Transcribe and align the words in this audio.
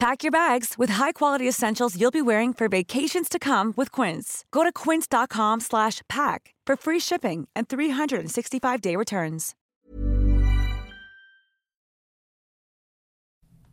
Pack 0.00 0.22
your 0.22 0.30
bags 0.30 0.74
with 0.78 0.90
high-quality 0.90 1.48
essentials 1.48 1.96
you'll 1.96 2.12
be 2.12 2.22
wearing 2.22 2.54
for 2.54 2.68
vacations 2.68 3.28
to 3.28 3.38
come 3.40 3.74
with 3.76 3.90
Quince. 3.90 4.44
Go 4.52 4.62
to 4.62 4.70
quince.com/pack 4.70 6.54
for 6.64 6.76
free 6.76 7.00
shipping 7.00 7.48
and 7.56 7.66
365-day 7.66 8.94
returns. 8.94 9.54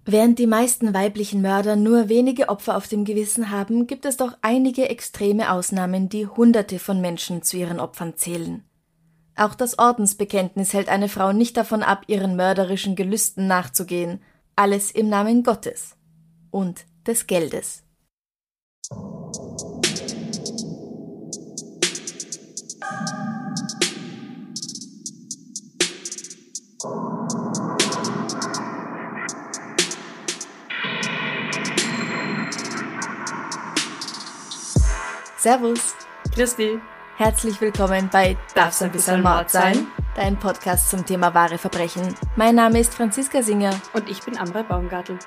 Während 0.08 0.40
die 0.40 0.48
meisten 0.48 0.94
weiblichen 0.96 1.44
Mörder 1.44 1.76
nur 1.76 2.10
wenige 2.10 2.50
Opfer 2.50 2.76
auf 2.76 2.88
dem 2.88 3.06
Gewissen 3.06 3.52
haben, 3.52 3.86
gibt 3.86 4.06
es 4.06 4.18
doch 4.18 4.36
einige 4.42 4.90
extreme 4.90 5.52
Ausnahmen, 5.52 6.10
die 6.10 6.26
Hunderte 6.26 6.80
von 6.80 7.02
Menschen 7.02 7.44
zu 7.44 7.58
ihren 7.58 7.80
Opfern 7.80 8.18
zählen. 8.18 8.64
Auch 9.36 9.54
das 9.54 9.78
Ordensbekenntnis 9.78 10.74
hält 10.74 10.90
eine 10.90 11.10
Frau 11.10 11.34
nicht 11.34 11.56
davon 11.56 11.84
ab, 11.84 12.04
ihren 12.08 12.36
mörderischen 12.36 12.96
Gelüsten 12.96 13.46
nachzugehen, 13.46 14.24
alles 14.56 14.90
im 14.90 15.08
Namen 15.10 15.44
Gottes 15.44 15.96
und 16.56 16.86
des 17.06 17.28
Geldes. 17.28 17.84
Servus. 35.38 35.94
Christi. 36.34 36.80
Herzlich 37.18 37.60
willkommen 37.60 38.10
bei 38.12 38.38
Darf's 38.56 38.82
ein 38.82 38.92
bisschen 38.94 39.22
Mord 39.22 39.50
sein? 39.50 39.88
Dein 40.16 40.40
Podcast 40.40 40.90
zum 40.90 41.06
Thema 41.06 41.34
wahre 41.34 41.58
Verbrechen. 41.58 42.16
Mein 42.38 42.56
Name 42.56 42.80
ist 42.80 42.96
Franziska 42.96 43.42
Singer. 43.42 43.76
Und 43.94 44.10
ich 44.10 44.22
bin 44.22 44.38
Amrei 44.38 44.64
Baumgartel. 44.64 45.20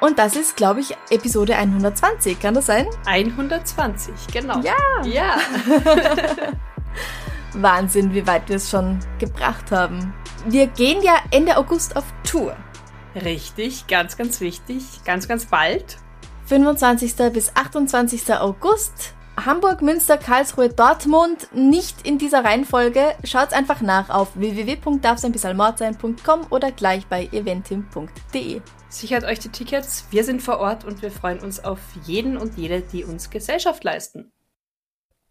Und 0.00 0.18
das 0.18 0.36
ist, 0.36 0.56
glaube 0.56 0.80
ich, 0.80 0.96
Episode 1.10 1.56
120. 1.56 2.38
Kann 2.40 2.54
das 2.54 2.66
sein? 2.66 2.86
120, 3.06 4.14
genau. 4.32 4.60
Ja. 4.60 4.76
Ja. 5.04 5.36
Wahnsinn, 7.54 8.14
wie 8.14 8.26
weit 8.26 8.48
wir 8.48 8.56
es 8.56 8.70
schon 8.70 9.00
gebracht 9.18 9.72
haben. 9.72 10.14
Wir 10.46 10.68
gehen 10.68 11.02
ja 11.02 11.16
Ende 11.30 11.56
August 11.56 11.96
auf 11.96 12.04
Tour. 12.22 12.56
Richtig, 13.14 13.86
ganz, 13.88 14.16
ganz 14.16 14.40
wichtig. 14.40 14.84
Ganz, 15.04 15.26
ganz 15.26 15.46
bald. 15.46 15.96
25. 16.46 17.16
bis 17.32 17.54
28. 17.54 18.34
August. 18.34 19.14
Hamburg, 19.44 19.82
Münster, 19.82 20.18
Karlsruhe, 20.18 20.68
Dortmund. 20.68 21.48
Nicht 21.52 22.06
in 22.06 22.18
dieser 22.18 22.44
Reihenfolge. 22.44 23.14
Schaut's 23.24 23.52
einfach 23.52 23.80
nach 23.80 24.10
auf 24.10 24.30
www.darfseinbissalmordsein.com 24.34 26.46
oder 26.50 26.72
gleich 26.72 27.06
bei 27.06 27.28
eventim.de. 27.32 28.60
Sichert 28.88 29.24
euch 29.24 29.38
die 29.38 29.50
Tickets. 29.50 30.06
Wir 30.10 30.24
sind 30.24 30.42
vor 30.42 30.58
Ort 30.58 30.84
und 30.84 31.02
wir 31.02 31.10
freuen 31.10 31.40
uns 31.40 31.62
auf 31.62 31.78
jeden 32.04 32.36
und 32.36 32.56
jede, 32.56 32.80
die 32.80 33.04
uns 33.04 33.30
Gesellschaft 33.30 33.84
leisten. 33.84 34.32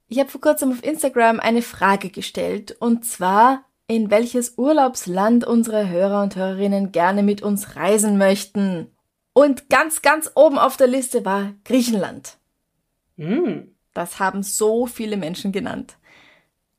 Ich 0.07 0.19
habe 0.19 0.29
vor 0.29 0.41
kurzem 0.41 0.71
auf 0.71 0.83
Instagram 0.83 1.39
eine 1.39 1.61
Frage 1.61 2.09
gestellt 2.09 2.75
und 2.79 3.05
zwar, 3.05 3.65
in 3.87 4.09
welches 4.09 4.57
Urlaubsland 4.57 5.45
unsere 5.45 5.89
Hörer 5.89 6.23
und 6.23 6.35
Hörerinnen 6.35 6.91
gerne 6.91 7.23
mit 7.23 7.41
uns 7.41 7.75
reisen 7.75 8.17
möchten. 8.17 8.91
Und 9.33 9.69
ganz, 9.69 10.01
ganz 10.01 10.31
oben 10.35 10.57
auf 10.57 10.77
der 10.77 10.87
Liste 10.87 11.25
war 11.25 11.53
Griechenland. 11.63 12.37
Mm. 13.17 13.76
Das 13.97 14.19
haben 14.19 14.43
so 14.43 14.85
viele 14.85 15.17
Menschen 15.17 15.51
genannt. 15.51 15.97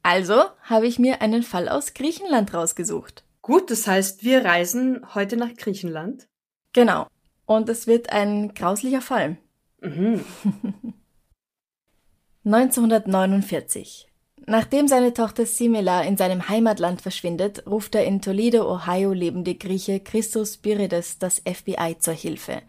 Also 0.05 0.45
habe 0.63 0.87
ich 0.87 1.01
mir 1.01 1.21
einen 1.21 1.43
Fall 1.43 1.69
aus 1.69 1.93
Griechenland 1.93 2.55
rausgesucht. 2.55 3.25
Gut, 3.43 3.73
das 3.73 3.89
heißt, 3.89 4.23
wir 4.23 4.45
reisen 4.45 5.05
heute 5.17 5.37
nach 5.37 5.53
Griechenland. 5.57 6.29
Genau. 6.73 7.09
Und 7.45 7.69
es 7.69 7.89
wird 7.89 8.13
ein 8.13 8.55
grauslicher 8.55 9.01
Fall. 9.01 9.37
Mhm. 9.81 10.25
1949. 12.45 14.07
Nachdem 14.47 14.87
seine 14.87 15.13
Tochter 15.13 15.45
Simela 15.45 16.03
in 16.03 16.17
seinem 16.17 16.49
Heimatland 16.49 17.03
verschwindet, 17.03 17.67
ruft 17.67 17.95
der 17.95 18.07
in 18.07 18.23
Toledo, 18.23 18.73
Ohio 18.73 19.13
lebende 19.13 19.57
Grieche 19.57 19.99
Christos 19.99 20.55
Spirides 20.55 21.19
das 21.19 21.41
FBI 21.41 21.97
zur 21.99 22.15
Hilfe. 22.15 22.63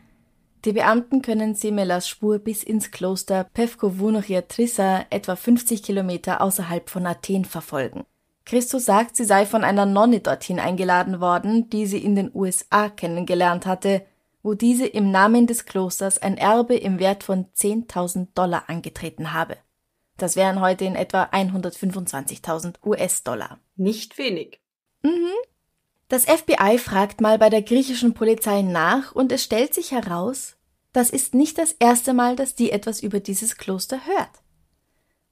Die 0.65 0.73
Beamten 0.73 1.21
können 1.21 1.55
Simelas 1.55 2.09
Spur 2.09 2.39
bis 2.39 2.63
ins 2.63 2.91
Kloster 2.91 3.45
Pevkovounochia 3.53 4.41
Trissa, 4.41 5.05
etwa 5.09 5.37
50 5.37 5.81
Kilometer 5.81 6.41
außerhalb 6.41 6.89
von 6.89 7.05
Athen, 7.05 7.45
verfolgen. 7.45 8.05
Christus 8.45 8.83
sagt, 8.83 9.15
sie 9.15 9.23
sei 9.23 9.45
von 9.45 9.63
einer 9.63 9.85
Nonne 9.85 10.19
dorthin 10.19 10.59
eingeladen 10.59 11.21
worden, 11.21 11.69
die 11.69 11.85
sie 11.85 12.03
in 12.03 12.15
den 12.15 12.31
USA 12.33 12.89
kennengelernt 12.89 13.65
hatte, 13.65 14.05
wo 14.43 14.53
diese 14.53 14.85
im 14.85 15.11
Namen 15.11 15.47
des 15.47 15.65
Klosters 15.65 16.17
ein 16.17 16.37
Erbe 16.37 16.75
im 16.75 16.99
Wert 16.99 17.23
von 17.23 17.45
10.000 17.55 18.27
Dollar 18.33 18.63
angetreten 18.67 19.33
habe. 19.33 19.55
Das 20.17 20.35
wären 20.35 20.59
heute 20.59 20.83
in 20.83 20.95
etwa 20.95 21.23
125.000 21.23 22.75
US-Dollar. 22.85 23.59
Nicht 23.77 24.17
wenig. 24.17 24.59
Mhm. 25.03 25.31
Das 26.09 26.25
FBI 26.25 26.79
fragt 26.79 27.21
mal 27.21 27.37
bei 27.37 27.51
der 27.51 27.61
griechischen 27.61 28.15
Polizei 28.15 28.63
nach 28.63 29.13
und 29.13 29.31
es 29.31 29.43
stellt 29.43 29.75
sich 29.75 29.91
heraus, 29.91 30.57
das 30.91 31.11
ist 31.11 31.35
nicht 31.35 31.59
das 31.59 31.71
erste 31.73 32.15
Mal, 32.15 32.35
dass 32.35 32.55
die 32.55 32.71
etwas 32.71 33.01
über 33.01 33.19
dieses 33.19 33.57
Kloster 33.57 34.07
hört. 34.07 34.41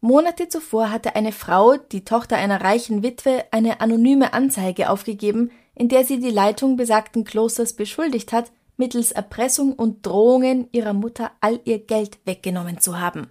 Monate 0.02 0.50
zuvor 0.50 0.92
hatte 0.92 1.16
eine 1.16 1.32
Frau, 1.32 1.78
die 1.78 2.06
Tochter 2.06 2.38
einer 2.38 2.62
reichen 2.62 3.02
Witwe, 3.02 3.46
eine 3.50 3.82
anonyme 3.82 4.34
Anzeige 4.34 4.92
aufgegeben, 4.92 5.50
in 5.74 5.90
der 5.90 6.06
sie 6.06 6.20
die 6.20 6.30
Leitung 6.30 6.78
besagten 6.78 7.24
Klosters 7.24 7.74
beschuldigt 7.74 8.32
hat, 8.32 8.52
mittels 8.78 9.12
Erpressung 9.12 9.74
und 9.74 10.06
Drohungen 10.06 10.68
ihrer 10.72 10.94
Mutter 10.94 11.32
all 11.42 11.60
ihr 11.66 11.80
Geld 11.80 12.20
weggenommen 12.26 12.80
zu 12.80 13.00
haben. 13.00 13.28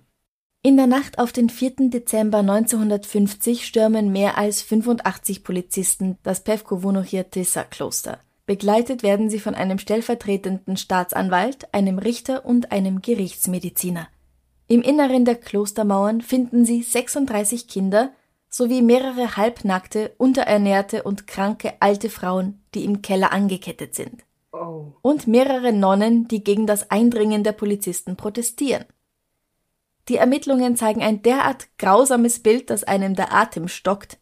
In 0.67 0.77
der 0.77 0.89
Nacht 0.89 1.21
auf 1.21 1.31
den 1.31 1.49
4. 1.49 1.91
Dezember 1.91 2.39
1950 2.39 3.65
stürmen 3.65 4.11
mehr 4.11 4.37
als 4.37 4.63
85 4.63 5.45
Polizisten 5.45 6.19
das 6.25 6.43
Pevkovunochir-Tissa-Kloster. 6.43 8.19
Begleitet 8.47 9.05
werden 9.05 9.31
sie 9.31 9.39
von 9.39 9.55
einem 9.55 9.79
stellvertretenden 9.79 10.77
Staatsanwalt, 10.77 11.73
einem 11.73 12.01
Richter 12.01 12.45
und 12.45 12.73
einem 12.73 13.01
Gerichtsmediziner. 13.01 14.09
Im 14.67 14.83
Inneren 14.83 15.25
der 15.25 15.37
Klostermauern 15.37 16.21
finden 16.21 16.65
sie 16.65 16.83
36 16.83 17.69
Kinder 17.69 18.11
sowie 18.49 18.83
mehrere 18.83 19.37
halbnackte, 19.37 20.17
unterernährte 20.19 21.05
und 21.05 21.29
kranke 21.29 21.75
alte 21.79 22.11
Frauen, 22.11 22.61
die 22.75 22.85
im 22.85 23.03
Keller 23.03 23.31
angekettet 23.31 23.95
sind. 23.95 24.25
Oh. 24.51 24.87
Und 25.01 25.29
mehrere 25.29 25.73
Nonnen, 25.73 26.27
die 26.27 26.43
gegen 26.43 26.67
das 26.67 26.91
Eindringen 26.91 27.45
der 27.45 27.53
Polizisten 27.53 28.17
protestieren. 28.17 28.85
Die 30.09 30.17
Ermittlungen 30.17 30.77
zeigen 30.77 31.03
ein 31.03 31.23
derart 31.23 31.67
grausames 31.79 32.41
Bild, 32.41 32.71
dass 32.71 32.85
einem 32.85 33.15
der 33.15 33.33
Atem 33.33 33.69
stockt, 33.69 34.19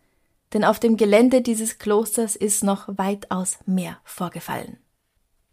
denn 0.52 0.64
auf 0.64 0.80
dem 0.80 0.96
Gelände 0.96 1.42
dieses 1.42 1.78
Klosters 1.78 2.36
ist 2.36 2.64
noch 2.64 2.88
weitaus 2.96 3.58
mehr 3.66 3.98
vorgefallen. 4.04 4.78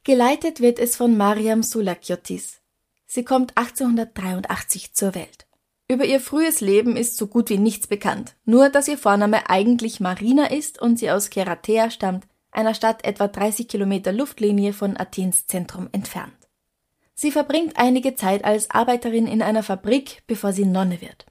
Geleitet 0.03 0.61
wird 0.61 0.79
es 0.79 0.95
von 0.95 1.17
Mariam 1.17 1.63
Sulakiotis. 1.63 2.61
Sie 3.05 3.23
kommt 3.25 3.57
1883 3.57 4.93
zur 4.93 5.13
Welt. 5.15 5.47
Über 5.87 6.05
ihr 6.05 6.21
frühes 6.21 6.61
Leben 6.61 6.95
ist 6.95 7.17
so 7.17 7.27
gut 7.27 7.49
wie 7.49 7.57
nichts 7.57 7.85
bekannt, 7.85 8.35
nur 8.45 8.69
dass 8.69 8.87
ihr 8.87 8.97
Vorname 8.97 9.49
eigentlich 9.49 9.99
Marina 9.99 10.45
ist 10.45 10.81
und 10.81 10.97
sie 10.97 11.11
aus 11.11 11.29
Keratea 11.29 11.91
stammt, 11.91 12.25
einer 12.51 12.73
Stadt 12.73 13.03
etwa 13.03 13.27
30 13.27 13.67
Kilometer 13.67 14.13
Luftlinie 14.13 14.71
von 14.71 14.95
Athens 14.95 15.47
Zentrum 15.47 15.89
entfernt. 15.91 16.40
Sie 17.21 17.31
verbringt 17.31 17.77
einige 17.77 18.15
Zeit 18.15 18.43
als 18.43 18.71
Arbeiterin 18.71 19.27
in 19.27 19.43
einer 19.43 19.61
Fabrik, 19.61 20.23
bevor 20.25 20.53
sie 20.53 20.65
Nonne 20.65 21.01
wird. 21.01 21.27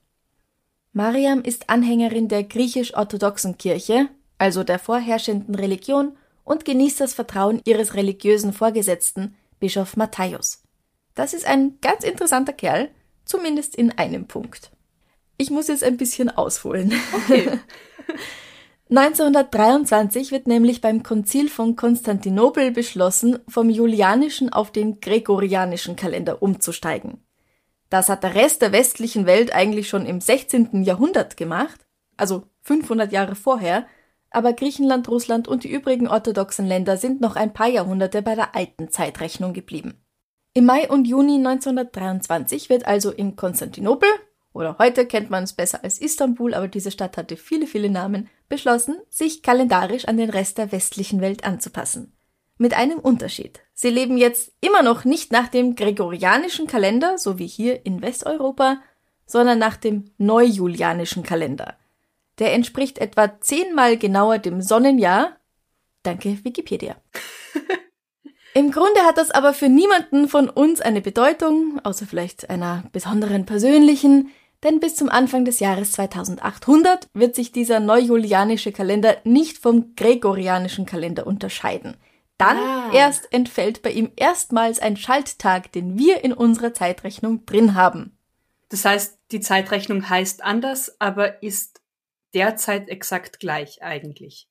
Mariam 0.93 1.43
ist 1.43 1.69
Anhängerin 1.69 2.29
der 2.29 2.45
griechisch-orthodoxen 2.45 3.59
Kirche, 3.59 4.09
also 4.39 4.63
der 4.63 4.79
vorherrschenden 4.79 5.57
Religion, 5.57 6.17
und 6.45 6.65
genießt 6.65 7.01
das 7.01 7.15
Vertrauen 7.15 7.61
ihres 7.65 7.95
religiösen 7.95 8.53
Vorgesetzten, 8.53 9.35
Bischof 9.59 9.97
Matthäus. 9.97 10.63
Das 11.17 11.35
ist 11.35 11.45
ein 11.45 11.79
ganz 11.81 12.05
interessanter 12.05 12.53
Kerl, 12.53 12.93
zumindest 13.25 13.75
in 13.75 13.91
einem 13.91 14.29
Punkt. 14.29 14.71
Ich 15.39 15.51
muss 15.51 15.67
jetzt 15.67 15.83
ein 15.83 15.97
bisschen 15.97 16.31
ausholen. 16.31 16.93
Okay. 17.13 17.59
1923 18.91 20.33
wird 20.33 20.49
nämlich 20.49 20.81
beim 20.81 21.05
Konzil 21.05 21.49
von 21.49 21.77
Konstantinopel 21.77 22.73
beschlossen, 22.73 23.39
vom 23.47 23.71
julianischen 23.71 24.53
auf 24.53 24.73
den 24.73 24.99
gregorianischen 24.99 25.95
Kalender 25.95 26.43
umzusteigen. 26.43 27.25
Das 27.89 28.09
hat 28.09 28.25
der 28.25 28.35
Rest 28.35 28.63
der 28.63 28.73
westlichen 28.73 29.27
Welt 29.27 29.55
eigentlich 29.55 29.89
schon 29.89 30.07
im 30.07 30.21
16. 30.21 30.83
Jahrhundert 30.83 31.37
gemacht, 31.37 31.87
also 32.17 32.43
500 32.63 33.13
Jahre 33.13 33.37
vorher, 33.37 33.87
aber 34.31 34.55
Griechenland, 34.55 35.09
Russland 35.09 35.47
und 35.47 35.63
die 35.63 35.71
übrigen 35.71 36.09
orthodoxen 36.09 36.67
Länder 36.67 36.97
sind 36.97 37.21
noch 37.21 37.37
ein 37.37 37.53
paar 37.53 37.69
Jahrhunderte 37.69 38.23
bei 38.23 38.35
der 38.35 38.57
alten 38.57 38.91
Zeitrechnung 38.91 39.53
geblieben. 39.53 40.05
Im 40.53 40.67
Mai 40.67 40.89
und 40.89 41.07
Juni 41.07 41.37
1923 41.37 42.69
wird 42.71 42.87
also 42.87 43.13
in 43.13 43.37
Konstantinopel, 43.37 44.09
oder 44.53 44.79
heute 44.81 45.07
kennt 45.07 45.31
man 45.31 45.45
es 45.45 45.53
besser 45.53 45.85
als 45.85 46.01
Istanbul, 46.01 46.55
aber 46.55 46.67
diese 46.67 46.91
Stadt 46.91 47.17
hatte 47.17 47.37
viele, 47.37 47.69
viele 47.69 47.89
Namen, 47.89 48.29
beschlossen, 48.51 48.99
sich 49.09 49.43
kalendarisch 49.43 50.05
an 50.05 50.19
den 50.19 50.29
Rest 50.29 50.59
der 50.59 50.73
westlichen 50.73 51.23
Welt 51.23 51.45
anzupassen. 51.45 52.13
Mit 52.59 52.75
einem 52.75 52.99
Unterschied. 52.99 53.61
Sie 53.73 53.89
leben 53.89 54.19
jetzt 54.19 54.53
immer 54.61 54.83
noch 54.83 55.07
nicht 55.07 55.33
nach 55.33 55.49
dem 55.49 55.75
gregorianischen 55.75 56.67
Kalender, 56.67 57.17
so 57.17 57.39
wie 57.39 57.47
hier 57.47 57.87
in 57.87 58.03
Westeuropa, 58.03 58.83
sondern 59.25 59.59
nach 59.59 59.79
dem 59.79 60.11
neujulianischen 60.19 61.23
Kalender. 61.23 61.79
Der 62.39 62.53
entspricht 62.53 62.99
etwa 62.99 63.41
zehnmal 63.41 63.97
genauer 63.97 64.39
dem 64.39 64.61
Sonnenjahr. 64.61 65.37
Danke, 66.03 66.39
Wikipedia. 66.45 66.97
Im 68.55 68.73
Grunde 68.73 69.01
hat 69.03 69.17
das 69.17 69.31
aber 69.31 69.55
für 69.55 69.69
niemanden 69.69 70.29
von 70.29 70.51
uns 70.51 70.81
eine 70.81 71.01
Bedeutung, 71.01 71.81
außer 71.85 72.07
vielleicht 72.07 72.51
einer 72.51 72.85
besonderen 72.93 73.47
persönlichen, 73.47 74.31
denn 74.63 74.81
bis 74.81 74.97
zum 74.97 75.09
Anfang 75.09 75.45
des 75.45 75.61
Jahres 75.61 75.93
2800 75.93 77.09
wird 77.15 77.35
sich 77.35 77.53
dieser 77.53 77.81
neujulianische 77.81 78.73
Kalender 78.73 79.17
nicht 79.25 79.59
vom 79.59 79.95
gregorianischen 79.97 80.87
Kalender 80.87 81.27
unterscheiden. 81.27 81.97
Dann 82.37 82.57
ah. 82.57 82.91
erst 82.93 83.33
entfällt 83.33 83.83
bei 83.83 83.91
ihm 83.91 84.13
erstmals 84.17 84.79
ein 84.79 84.97
Schalttag, 84.97 85.73
den 85.73 85.99
wir 85.99 86.25
in 86.25 86.33
unserer 86.33 86.73
Zeitrechnung 86.73 87.45
drin 87.45 87.75
haben. 87.75 88.17
Das 88.71 88.85
heißt, 88.85 89.19
die 89.31 89.41
Zeitrechnung 89.41 90.09
heißt 90.09 90.43
anders, 90.43 91.01
aber 91.01 91.43
ist 91.43 91.81
derzeit 92.33 92.89
exakt 92.89 93.41
gleich 93.41 93.83
eigentlich. 93.83 94.49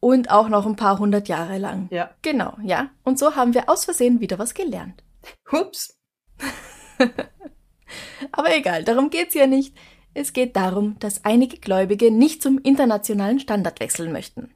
Und 0.00 0.30
auch 0.30 0.48
noch 0.48 0.66
ein 0.66 0.76
paar 0.76 0.98
hundert 0.98 1.28
Jahre 1.28 1.58
lang. 1.58 1.88
Ja. 1.90 2.10
Genau, 2.22 2.56
ja. 2.62 2.90
Und 3.04 3.18
so 3.18 3.36
haben 3.36 3.54
wir 3.54 3.68
aus 3.68 3.84
Versehen 3.84 4.20
wieder 4.20 4.38
was 4.38 4.54
gelernt. 4.54 5.02
Hups. 5.50 5.98
aber 8.32 8.54
egal, 8.56 8.84
darum 8.84 9.10
geht's 9.10 9.34
ja 9.34 9.46
nicht. 9.46 9.74
Es 10.14 10.32
geht 10.32 10.56
darum, 10.56 10.96
dass 10.98 11.24
einige 11.24 11.58
Gläubige 11.58 12.10
nicht 12.10 12.42
zum 12.42 12.58
internationalen 12.58 13.40
Standard 13.40 13.80
wechseln 13.80 14.12
möchten. 14.12 14.50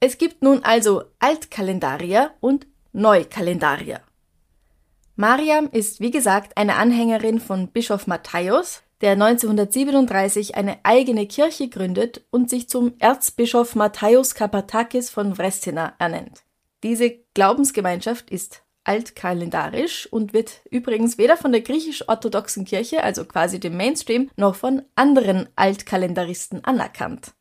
Es 0.00 0.18
gibt 0.18 0.42
nun 0.42 0.64
also 0.64 1.04
Altkalendarier 1.18 2.32
und 2.40 2.66
Neukalendarier. 2.92 4.00
Mariam 5.16 5.68
ist 5.70 6.00
wie 6.00 6.10
gesagt 6.10 6.56
eine 6.56 6.76
Anhängerin 6.76 7.40
von 7.40 7.68
Bischof 7.68 8.06
Matthäus, 8.06 8.82
der 9.00 9.12
1937 9.12 10.54
eine 10.54 10.78
eigene 10.82 11.26
Kirche 11.26 11.68
gründet 11.68 12.22
und 12.30 12.50
sich 12.50 12.68
zum 12.68 12.94
Erzbischof 12.98 13.74
Matthäus 13.74 14.34
Kapatakis 14.34 15.10
von 15.10 15.34
Vrestina 15.34 15.94
ernennt. 15.98 16.42
Diese 16.82 17.10
Glaubensgemeinschaft 17.34 18.30
ist 18.30 18.62
altkalendarisch 18.90 20.12
und 20.12 20.32
wird 20.32 20.62
übrigens 20.68 21.16
weder 21.16 21.36
von 21.36 21.52
der 21.52 21.60
griechisch-orthodoxen 21.60 22.64
Kirche, 22.64 23.04
also 23.04 23.24
quasi 23.24 23.60
dem 23.60 23.76
Mainstream, 23.76 24.28
noch 24.34 24.56
von 24.56 24.82
anderen 24.96 25.48
Altkalendaristen 25.54 26.64
anerkannt. 26.64 27.32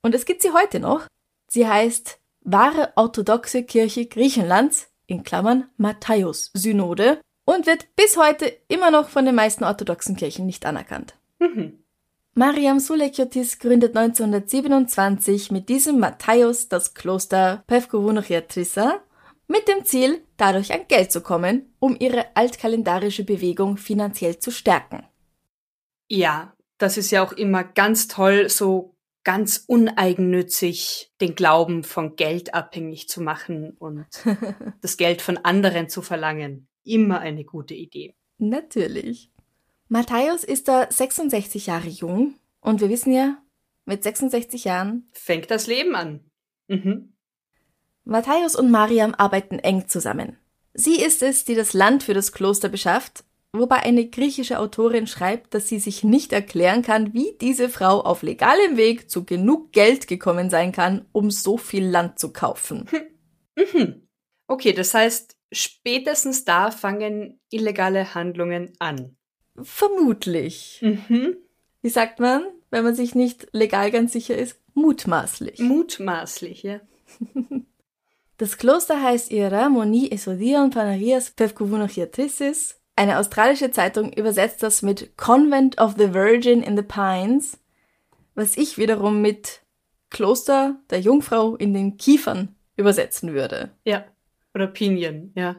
Und 0.00 0.14
es 0.14 0.24
gibt 0.24 0.40
sie 0.40 0.52
heute 0.52 0.80
noch. 0.80 1.06
Sie 1.46 1.68
heißt 1.68 2.20
Wahre 2.40 2.94
Orthodoxe 2.96 3.64
Kirche 3.64 4.06
Griechenlands 4.06 4.88
in 5.06 5.24
Klammern 5.24 5.68
Matthäus-Synode 5.76 7.20
und 7.44 7.66
wird 7.66 7.94
bis 7.96 8.16
heute 8.16 8.50
immer 8.68 8.90
noch 8.90 9.10
von 9.10 9.26
den 9.26 9.34
meisten 9.34 9.64
orthodoxen 9.64 10.16
Kirchen 10.16 10.46
nicht 10.46 10.64
anerkannt. 10.64 11.16
Mhm. 11.38 11.80
Mariam 12.32 12.80
Sulekiotis 12.80 13.58
gründet 13.58 13.94
1927 13.94 15.50
mit 15.50 15.68
diesem 15.68 15.98
Matthäus 15.98 16.70
das 16.70 16.94
Kloster 16.94 17.62
Pevkovunochiatrissa 17.66 19.02
mit 19.46 19.68
dem 19.68 19.84
Ziel, 19.84 20.22
dadurch 20.36 20.72
an 20.72 20.86
Geld 20.88 21.12
zu 21.12 21.20
kommen, 21.20 21.74
um 21.78 21.96
ihre 21.98 22.36
altkalendarische 22.36 23.24
Bewegung 23.24 23.76
finanziell 23.76 24.38
zu 24.38 24.50
stärken. 24.50 25.06
Ja, 26.08 26.54
das 26.78 26.96
ist 26.96 27.10
ja 27.10 27.24
auch 27.24 27.32
immer 27.32 27.64
ganz 27.64 28.08
toll, 28.08 28.48
so 28.48 28.94
ganz 29.24 29.64
uneigennützig 29.66 31.10
den 31.20 31.34
Glauben 31.34 31.82
von 31.82 32.16
Geld 32.16 32.54
abhängig 32.54 33.08
zu 33.08 33.22
machen 33.22 33.70
und 33.78 34.06
das 34.82 34.96
Geld 34.96 35.22
von 35.22 35.38
anderen 35.38 35.88
zu 35.88 36.02
verlangen. 36.02 36.68
Immer 36.84 37.20
eine 37.20 37.44
gute 37.44 37.74
Idee. 37.74 38.14
Natürlich. 38.36 39.30
Matthäus 39.88 40.44
ist 40.44 40.68
da 40.68 40.90
66 40.90 41.66
Jahre 41.66 41.88
jung 41.88 42.34
und 42.60 42.80
wir 42.80 42.90
wissen 42.90 43.12
ja, 43.12 43.38
mit 43.86 44.02
66 44.02 44.64
Jahren 44.64 45.08
fängt 45.12 45.50
das 45.50 45.66
Leben 45.66 45.94
an. 45.94 46.30
Mhm. 46.68 47.13
Matthäus 48.04 48.54
und 48.56 48.70
Mariam 48.70 49.14
arbeiten 49.16 49.58
eng 49.58 49.88
zusammen. 49.88 50.36
Sie 50.74 51.00
ist 51.00 51.22
es, 51.22 51.44
die 51.44 51.54
das 51.54 51.72
Land 51.72 52.02
für 52.02 52.14
das 52.14 52.32
Kloster 52.32 52.68
beschafft 52.68 53.24
wobei 53.54 53.76
eine 53.76 54.08
griechische 54.08 54.58
Autorin 54.58 55.06
schreibt, 55.06 55.54
dass 55.54 55.68
sie 55.68 55.78
sich 55.78 56.04
nicht 56.04 56.32
erklären 56.32 56.82
kann, 56.82 57.14
wie 57.14 57.36
diese 57.40 57.68
Frau 57.68 58.00
auf 58.00 58.22
legalem 58.22 58.76
Weg 58.76 59.10
zu 59.10 59.24
genug 59.24 59.72
Geld 59.72 60.08
gekommen 60.08 60.50
sein 60.50 60.72
kann, 60.72 61.06
um 61.12 61.30
so 61.30 61.56
viel 61.56 61.86
Land 61.86 62.18
zu 62.18 62.32
kaufen. 62.32 62.88
Mhm. 63.56 64.08
Okay, 64.46 64.72
das 64.72 64.92
heißt, 64.92 65.36
spätestens 65.52 66.44
da 66.44 66.70
fangen 66.70 67.40
illegale 67.50 68.14
Handlungen 68.14 68.72
an. 68.78 69.16
Vermutlich. 69.62 70.80
Mhm. 70.82 71.36
Wie 71.80 71.88
sagt 71.88 72.18
man, 72.18 72.44
wenn 72.70 72.82
man 72.82 72.96
sich 72.96 73.14
nicht 73.14 73.46
legal 73.52 73.92
ganz 73.92 74.12
sicher 74.12 74.36
ist? 74.36 74.60
Mutmaßlich. 74.74 75.60
Mutmaßlich, 75.60 76.64
ja. 76.64 76.80
Das 78.36 78.58
Kloster 78.58 79.00
heißt 79.00 79.30
Ieramoni 79.30 80.10
Esodion 80.10 80.70
Panarias 80.70 81.30
Pevkovunochiatrisis 81.30 82.80
eine 82.96 83.18
australische 83.18 83.70
Zeitung 83.70 84.12
übersetzt 84.12 84.62
das 84.62 84.82
mit 84.82 85.16
Convent 85.16 85.78
of 85.78 85.94
the 85.98 86.14
Virgin 86.14 86.62
in 86.62 86.76
the 86.76 86.82
Pines, 86.82 87.58
was 88.34 88.56
ich 88.56 88.78
wiederum 88.78 89.20
mit 89.20 89.62
Kloster 90.10 90.80
der 90.90 91.00
Jungfrau 91.00 91.56
in 91.56 91.74
den 91.74 91.96
Kiefern 91.96 92.54
übersetzen 92.76 93.34
würde. 93.34 93.70
Ja. 93.84 94.04
Oder 94.54 94.68
Pinien, 94.68 95.32
ja. 95.34 95.56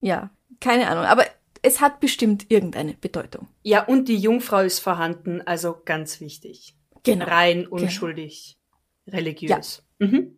Ja, 0.00 0.30
keine 0.60 0.88
Ahnung, 0.88 1.04
aber 1.04 1.24
es 1.62 1.80
hat 1.80 2.00
bestimmt 2.00 2.50
irgendeine 2.50 2.92
Bedeutung. 2.92 3.48
Ja, 3.62 3.84
und 3.84 4.08
die 4.08 4.18
Jungfrau 4.18 4.60
ist 4.60 4.80
vorhanden, 4.80 5.40
also 5.40 5.80
ganz 5.86 6.20
wichtig. 6.20 6.76
Genau. 7.04 7.24
Rein, 7.24 7.64
genau. 7.64 7.76
unschuldig, 7.76 8.58
genau. 9.06 9.16
religiös. 9.16 9.82
Ja. 9.98 10.06
Mhm. 10.06 10.36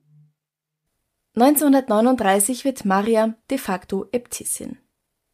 1939 1.36 2.64
wird 2.64 2.84
Mariam 2.86 3.34
de 3.50 3.58
facto 3.58 4.06
Äbtissin. 4.10 4.78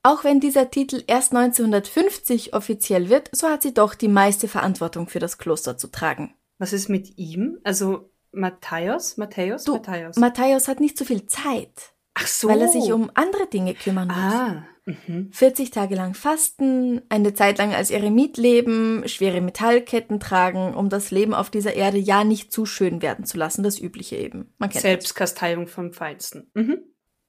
Auch 0.02 0.24
wenn 0.24 0.40
dieser 0.40 0.68
Titel 0.68 1.04
erst 1.06 1.32
1950 1.32 2.54
offiziell 2.54 3.08
wird, 3.08 3.30
so 3.32 3.48
hat 3.48 3.62
sie 3.62 3.72
doch 3.72 3.94
die 3.94 4.08
meiste 4.08 4.48
Verantwortung 4.48 5.08
für 5.08 5.20
das 5.20 5.38
Kloster 5.38 5.76
zu 5.76 5.86
tragen. 5.86 6.34
Was 6.58 6.72
ist 6.72 6.88
mit 6.88 7.18
ihm? 7.18 7.60
Also 7.62 8.10
Matthäus? 8.32 9.16
Matthäus? 9.16 9.62
Du, 9.62 9.74
Matthäus. 9.74 10.16
Matthäus 10.16 10.66
hat 10.66 10.80
nicht 10.80 10.98
so 10.98 11.04
viel 11.04 11.26
Zeit. 11.26 11.94
Ach 12.14 12.26
so. 12.26 12.48
Weil 12.48 12.62
er 12.62 12.68
sich 12.68 12.92
um 12.92 13.10
andere 13.14 13.46
Dinge 13.46 13.74
kümmern 13.74 14.08
muss. 14.08 14.16
Ah. 14.16 14.64
Mhm. 14.84 15.30
40 15.32 15.70
Tage 15.70 15.94
lang 15.94 16.14
fasten, 16.14 17.02
eine 17.08 17.34
Zeit 17.34 17.58
lang 17.58 17.72
als 17.72 17.90
Eremit 17.90 18.36
leben, 18.36 19.02
schwere 19.06 19.40
Metallketten 19.40 20.18
tragen, 20.18 20.74
um 20.74 20.88
das 20.88 21.10
Leben 21.10 21.34
auf 21.34 21.50
dieser 21.50 21.74
Erde 21.74 21.98
ja 21.98 22.24
nicht 22.24 22.52
zu 22.52 22.66
schön 22.66 23.00
werden 23.00 23.24
zu 23.24 23.38
lassen, 23.38 23.62
das 23.62 23.80
Übliche 23.80 24.16
eben. 24.16 24.52
Man 24.58 24.70
kennt 24.70 24.82
Selbstkasteiung 24.82 25.68
vom 25.68 25.92
Feinsten. 25.92 26.50
Mhm. 26.54 26.78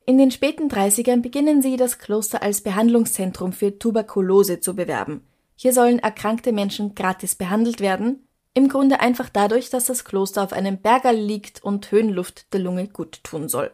In 0.06 0.18
den 0.18 0.32
späten 0.32 0.68
30ern 0.68 1.22
beginnen 1.22 1.62
sie, 1.62 1.78
das 1.78 2.00
Kloster 2.00 2.42
als 2.42 2.62
Behandlungszentrum 2.62 3.54
für 3.54 3.78
Tuberkulose 3.78 4.60
zu 4.60 4.76
bewerben. 4.76 5.26
Hier 5.56 5.72
sollen 5.72 6.00
erkrankte 6.00 6.52
Menschen 6.52 6.94
gratis 6.96 7.36
behandelt 7.36 7.80
werden, 7.80 8.28
im 8.54 8.68
Grunde 8.68 9.00
einfach 9.00 9.30
dadurch, 9.30 9.70
dass 9.70 9.86
das 9.86 10.04
Kloster 10.04 10.44
auf 10.44 10.54
einem 10.54 10.82
Bergerl 10.82 11.16
liegt 11.16 11.64
und 11.64 11.90
Höhenluft 11.92 12.52
der 12.54 12.60
Lunge 12.60 12.88
gut 12.88 13.24
tun 13.24 13.48
soll. 13.48 13.72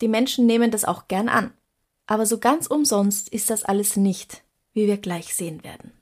Die 0.00 0.08
Menschen 0.08 0.46
nehmen 0.46 0.70
das 0.70 0.84
auch 0.84 1.08
gern 1.08 1.28
an. 1.28 1.52
Aber 2.06 2.26
so 2.26 2.38
ganz 2.38 2.66
umsonst 2.66 3.28
ist 3.28 3.50
das 3.50 3.64
alles 3.64 3.96
nicht, 3.96 4.42
wie 4.72 4.86
wir 4.86 4.98
gleich 4.98 5.34
sehen 5.34 5.62
werden. 5.64 5.92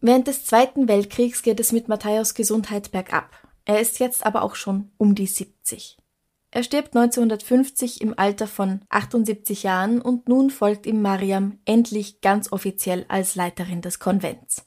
Während 0.00 0.26
des 0.26 0.44
Zweiten 0.44 0.86
Weltkriegs 0.86 1.42
geht 1.42 1.60
es 1.60 1.72
mit 1.72 1.88
Matthäus 1.88 2.34
Gesundheit 2.34 2.92
bergab. 2.92 3.30
Er 3.64 3.80
ist 3.80 3.98
jetzt 3.98 4.26
aber 4.26 4.42
auch 4.42 4.54
schon 4.54 4.90
um 4.98 5.14
die 5.14 5.26
70. 5.26 5.96
Er 6.50 6.62
stirbt 6.62 6.94
1950 6.94 8.00
im 8.00 8.16
Alter 8.16 8.46
von 8.46 8.82
78 8.88 9.64
Jahren 9.64 10.00
und 10.00 10.28
nun 10.28 10.50
folgt 10.50 10.86
ihm 10.86 11.02
Mariam 11.02 11.58
endlich 11.64 12.20
ganz 12.20 12.52
offiziell 12.52 13.06
als 13.08 13.34
Leiterin 13.34 13.80
des 13.80 13.98
Konvents. 13.98 14.64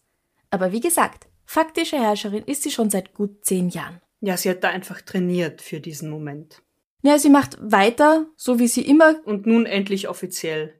Aber 0.49 0.71
wie 0.71 0.81
gesagt, 0.81 1.27
faktische 1.45 1.97
Herrscherin 1.97 2.43
ist 2.43 2.63
sie 2.63 2.71
schon 2.71 2.89
seit 2.89 3.13
gut 3.13 3.45
zehn 3.45 3.69
Jahren. 3.69 4.01
Ja, 4.19 4.35
sie 4.35 4.49
hat 4.49 4.63
da 4.63 4.69
einfach 4.69 5.01
trainiert 5.01 5.61
für 5.61 5.79
diesen 5.79 6.09
Moment. 6.09 6.61
Ja, 7.07 7.17
sie 7.17 7.29
macht 7.29 7.57
weiter, 7.61 8.25
so 8.35 8.59
wie 8.59 8.67
sie 8.67 8.81
immer. 8.81 9.15
Und 9.23 9.45
nun 9.45 9.65
endlich 9.65 10.09
offiziell. 10.09 10.73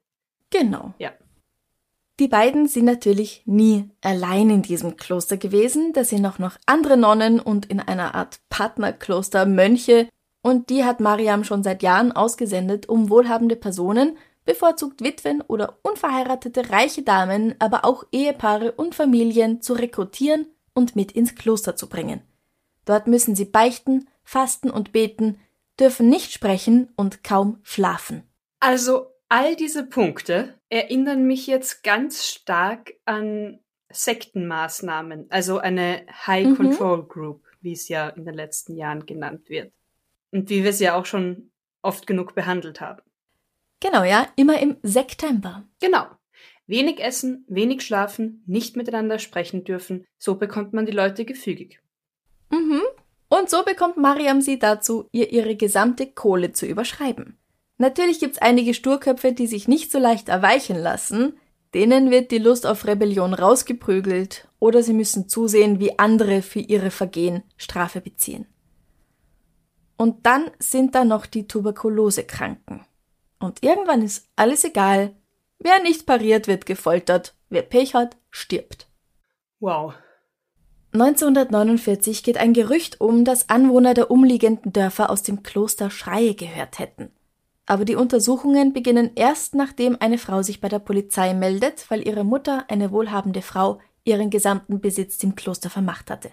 Genau. 0.50 0.93
Ja. 1.00 1.13
Die 2.19 2.27
beiden 2.27 2.67
sind 2.67 2.84
natürlich 2.84 3.43
nie 3.46 3.89
allein 4.01 4.50
in 4.50 4.62
diesem 4.62 4.98
Kloster 4.98 5.38
gewesen, 5.38 5.93
da 5.93 6.03
sind 6.03 6.25
auch 6.25 6.38
noch 6.38 6.57
andere 6.65 6.98
Nonnen 6.98 7.39
und 7.39 7.67
in 7.67 7.79
einer 7.79 8.13
Art 8.13 8.41
Partnerkloster 8.50 9.46
Mönche, 9.46 10.10
und 10.41 10.69
die 10.69 10.84
hat 10.84 11.00
Mariam 11.00 11.46
schon 11.46 11.63
seit 11.63 11.81
Jahren 11.81 12.12
ausgesendet, 12.12 12.89
um 12.89 13.10
wohlhabende 13.10 13.55
Personen, 13.55 14.17
bevorzugt 14.43 15.01
Witwen 15.01 15.39
oder 15.39 15.77
unverheiratete 15.81 16.72
reiche 16.72 17.03
Damen, 17.03 17.55
aber 17.60 17.86
auch 17.86 18.03
Ehepaare 18.12 18.74
und 18.74 18.96
Familien 18.96 19.62
zu 19.62 19.75
rekrutieren 19.75 20.48
und 20.74 20.98
mit 20.98 21.13
ins 21.13 21.36
Kloster 21.36 21.77
zu 21.77 21.88
bringen. 21.88 22.22
Dort 22.84 23.07
müssen 23.07 23.34
sie 23.34 23.46
beichten, 23.46 24.10
fasten 24.25 24.69
und 24.69 24.91
beten, 24.91 25.38
dürfen 25.79 26.10
nicht 26.10 26.31
sprechen 26.31 26.89
und 26.96 27.24
kaum 27.24 27.60
schlafen. 27.63 28.24
Also 28.60 29.07
all 29.29 29.55
diese 29.55 29.86
Punkte 29.86 30.55
erinnern 30.69 31.25
mich 31.25 31.48
jetzt 31.48 31.84
ganz 31.84 32.25
stark 32.25 32.93
an 33.05 33.60
Sektenmaßnahmen, 33.89 35.27
also 35.29 35.60
eine 35.60 36.05
High 36.25 36.48
mhm. 36.48 36.55
Control 36.55 37.03
Group, 37.03 37.43
wie 37.62 37.74
es 37.74 37.88
ja 37.88 38.10
in 38.10 38.25
den 38.25 38.36
letzten 38.36 38.75
Jahren 38.75 39.05
genannt 39.05 39.50
wird. 39.50 39.72
Und 40.31 40.50
wie 40.50 40.63
wir 40.63 40.72
es 40.72 40.79
ja 40.79 40.96
auch 40.96 41.05
schon 41.05 41.51
oft 41.81 42.05
genug 42.05 42.36
behandelt 42.36 42.81
haben. 42.81 43.01
Genau, 43.79 44.03
ja, 44.03 44.27
immer 44.36 44.60
im 44.60 44.77
September. 44.84 45.63
Genau. 45.79 46.07
Wenig 46.65 47.00
essen, 47.00 47.46
wenig 47.48 47.81
schlafen, 47.81 48.43
nicht 48.46 48.75
miteinander 48.75 49.19
sprechen 49.19 49.63
dürfen, 49.63 50.05
so 50.17 50.36
bekommt 50.36 50.74
man 50.74 50.86
die 50.86 50.91
Leute 50.91 51.24
gefügig. 51.24 51.79
Mhm. 52.50 52.81
Und 53.29 53.50
so 53.50 53.63
bekommt 53.63 53.98
Mariam 53.98 54.41
sie 54.41 54.60
dazu, 54.60 55.07
ihr 55.12 55.31
ihre 55.31 55.55
gesamte 55.55 56.07
Kohle 56.07 56.53
zu 56.53 56.65
überschreiben. 56.65 57.38
Natürlich 57.77 58.19
gibt's 58.19 58.39
einige 58.39 58.74
Sturköpfe, 58.74 59.34
die 59.34 59.48
sich 59.48 59.67
nicht 59.67 59.91
so 59.91 60.00
leicht 60.00 60.29
erweichen 60.29 60.77
lassen. 60.77 61.38
Denen 61.74 62.10
wird 62.10 62.31
die 62.31 62.38
Lust 62.38 62.65
auf 62.65 62.88
Rebellion 62.88 63.34
rausgeprügelt 63.34 64.48
oder 64.60 64.81
sie 64.81 64.93
müssen 64.93 65.27
zusehen, 65.27 65.79
wie 65.79 66.00
andere 66.00 66.41
für 66.41 66.60
ihre 66.60 66.91
Vergehen 66.91 67.43
Strafe 67.57 68.01
beziehen. 68.01 68.48
Und 69.98 70.25
dann 70.25 70.50
sind 70.60 70.96
da 70.96 71.03
noch 71.03 71.25
die 71.25 71.48
Tuberkulosekranken. 71.48 72.86
Und 73.39 73.63
irgendwann 73.63 74.01
ist 74.01 74.27
alles 74.36 74.63
egal. 74.63 75.15
Wer 75.60 75.81
nicht 75.81 76.05
pariert, 76.05 76.48
wird 76.48 76.65
gefoltert. 76.65 77.36
Wer 77.50 77.63
Pech 77.63 77.93
hat, 77.93 78.15
stirbt. 78.29 78.88
Wow. 79.60 79.93
1949 81.01 82.24
geht 82.24 82.38
ein 82.38 82.54
Gerücht 82.54 83.01
um, 83.01 83.25
dass 83.25 83.50
Anwohner 83.50 83.94
der 83.94 84.12
umliegenden 84.12 84.74
Dörfer 84.74 85.10
aus 85.10 85.24
dem 85.24 85.44
Kloster 85.44 85.89
Schreie 85.89 86.34
gehört 86.36 86.80
hätten. 86.80 87.12
Aber 87.66 87.84
die 87.86 87.96
Untersuchungen 87.96 88.74
beginnen 88.74 89.12
erst 89.16 89.54
nachdem 89.54 89.98
eine 90.00 90.18
Frau 90.18 90.42
sich 90.42 90.62
bei 90.62 90.70
der 90.70 90.80
Polizei 90.80 91.34
meldet, 91.34 91.89
weil 91.92 92.08
ihre 92.08 92.24
Mutter, 92.24 92.66
eine 92.70 92.92
wohlhabende 92.92 93.42
Frau, 93.42 93.80
ihren 94.06 94.30
gesamten 94.30 94.80
Besitz 94.80 95.18
dem 95.18 95.36
Kloster 95.36 95.70
vermacht 95.70 96.10
hatte. 96.10 96.32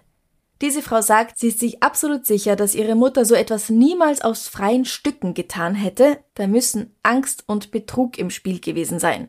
Diese 0.61 0.81
Frau 0.81 1.03
sagt, 1.03 1.39
sie 1.39 1.49
ist 1.49 1.59
sich 1.59 1.83
absolut 1.83 2.25
sicher, 2.25 2.55
dass 2.55 2.77
ihre 2.77 2.95
Mutter 2.95 3.25
so 3.25 3.35
etwas 3.35 3.69
niemals 3.69 4.23
aus 4.23 4.47
freien 4.47 4.85
Stücken 4.85 5.35
getan 5.35 5.75
hätte, 5.75 6.19
da 6.35 6.47
müssen 6.47 6.95
Angst 7.03 7.45
und 7.49 7.73
Betrug 7.73 8.17
im 8.17 8.31
Spiel 8.31 8.61
gewesen 8.61 9.01
sein. 9.01 9.29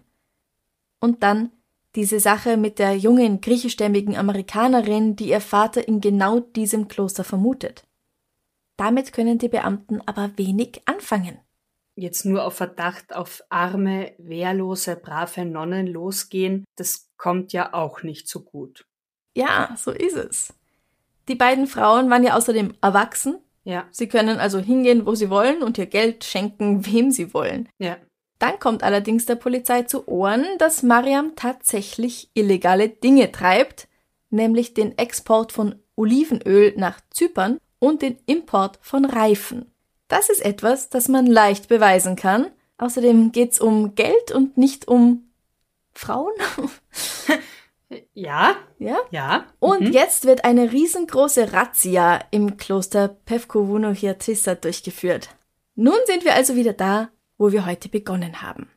Und 0.99 1.23
dann 1.23 1.51
diese 1.95 2.19
Sache 2.19 2.57
mit 2.57 2.79
der 2.79 2.95
jungen 2.97 3.41
griechischstämmigen 3.41 4.15
Amerikanerin, 4.15 5.15
die 5.15 5.29
ihr 5.29 5.41
Vater 5.41 5.87
in 5.87 6.01
genau 6.01 6.39
diesem 6.39 6.87
Kloster 6.87 7.23
vermutet. 7.23 7.85
Damit 8.77 9.13
können 9.13 9.37
die 9.37 9.49
Beamten 9.49 10.01
aber 10.05 10.31
wenig 10.37 10.81
anfangen 10.85 11.39
jetzt 11.95 12.25
nur 12.25 12.43
auf 12.43 12.55
Verdacht 12.55 13.15
auf 13.15 13.43
arme, 13.49 14.13
wehrlose, 14.17 14.95
brave 14.95 15.45
Nonnen 15.45 15.87
losgehen, 15.87 16.65
das 16.75 17.09
kommt 17.17 17.53
ja 17.53 17.73
auch 17.73 18.03
nicht 18.03 18.27
so 18.27 18.41
gut. 18.41 18.85
Ja, 19.33 19.75
so 19.77 19.91
ist 19.91 20.15
es. 20.15 20.53
Die 21.27 21.35
beiden 21.35 21.67
Frauen 21.67 22.09
waren 22.09 22.23
ja 22.23 22.35
außerdem 22.35 22.75
erwachsen. 22.81 23.39
Ja. 23.63 23.87
Sie 23.91 24.07
können 24.07 24.37
also 24.37 24.59
hingehen, 24.59 25.05
wo 25.05 25.15
sie 25.15 25.29
wollen 25.29 25.63
und 25.63 25.77
ihr 25.77 25.87
Geld 25.87 26.23
schenken, 26.23 26.85
wem 26.85 27.11
sie 27.11 27.33
wollen. 27.33 27.67
Ja. 27.79 27.97
Dann 28.39 28.59
kommt 28.59 28.83
allerdings 28.83 29.25
der 29.25 29.35
Polizei 29.35 29.83
zu 29.83 30.07
Ohren, 30.07 30.45
dass 30.57 30.83
Mariam 30.83 31.35
tatsächlich 31.35 32.29
illegale 32.33 32.89
Dinge 32.89 33.31
treibt, 33.31 33.87
nämlich 34.29 34.73
den 34.73 34.97
Export 34.97 35.51
von 35.51 35.75
Olivenöl 35.95 36.73
nach 36.75 36.99
Zypern 37.11 37.59
und 37.79 38.01
den 38.01 38.17
Import 38.25 38.79
von 38.81 39.05
Reifen. 39.05 39.71
Das 40.07 40.29
ist 40.29 40.43
etwas, 40.43 40.89
das 40.89 41.07
man 41.07 41.25
leicht 41.25 41.69
beweisen 41.69 42.15
kann. 42.15 42.47
Außerdem 42.77 43.31
geht's 43.31 43.59
um 43.59 43.95
Geld 43.95 44.31
und 44.31 44.57
nicht 44.57 44.87
um 44.87 45.29
Frauen. 45.93 46.33
ja. 48.13 48.55
Ja? 48.77 48.97
Ja. 49.11 49.45
Und 49.59 49.81
mhm. 49.81 49.91
jetzt 49.91 50.25
wird 50.25 50.43
eine 50.43 50.71
riesengroße 50.71 51.53
Razzia 51.53 52.19
im 52.31 52.57
Kloster 52.57 53.07
Pevkovunohiatissa 53.07 54.55
durchgeführt. 54.55 55.29
Nun 55.75 55.95
sind 56.05 56.25
wir 56.25 56.35
also 56.35 56.55
wieder 56.55 56.73
da, 56.73 57.09
wo 57.37 57.51
wir 57.51 57.65
heute 57.65 57.89
begonnen 57.89 58.41
haben. 58.41 58.69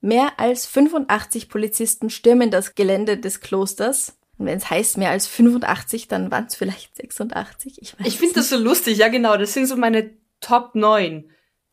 Mehr 0.00 0.38
als 0.38 0.66
85 0.66 1.48
Polizisten 1.48 2.10
stürmen 2.10 2.50
das 2.50 2.74
Gelände 2.74 3.16
des 3.16 3.40
Klosters. 3.40 4.18
Und 4.36 4.46
wenn 4.46 4.58
es 4.58 4.68
heißt 4.68 4.98
mehr 4.98 5.10
als 5.10 5.26
85, 5.26 6.08
dann 6.08 6.30
waren 6.30 6.46
es 6.46 6.56
vielleicht 6.56 6.96
86. 6.96 7.80
Ich, 7.80 7.94
ich 8.04 8.18
finde 8.18 8.34
das 8.34 8.50
so 8.50 8.58
lustig, 8.58 8.98
ja 8.98 9.08
genau. 9.08 9.36
Das 9.36 9.54
sind 9.54 9.66
so 9.66 9.76
meine 9.76 10.10
Top 10.40 10.74
9. 10.74 11.30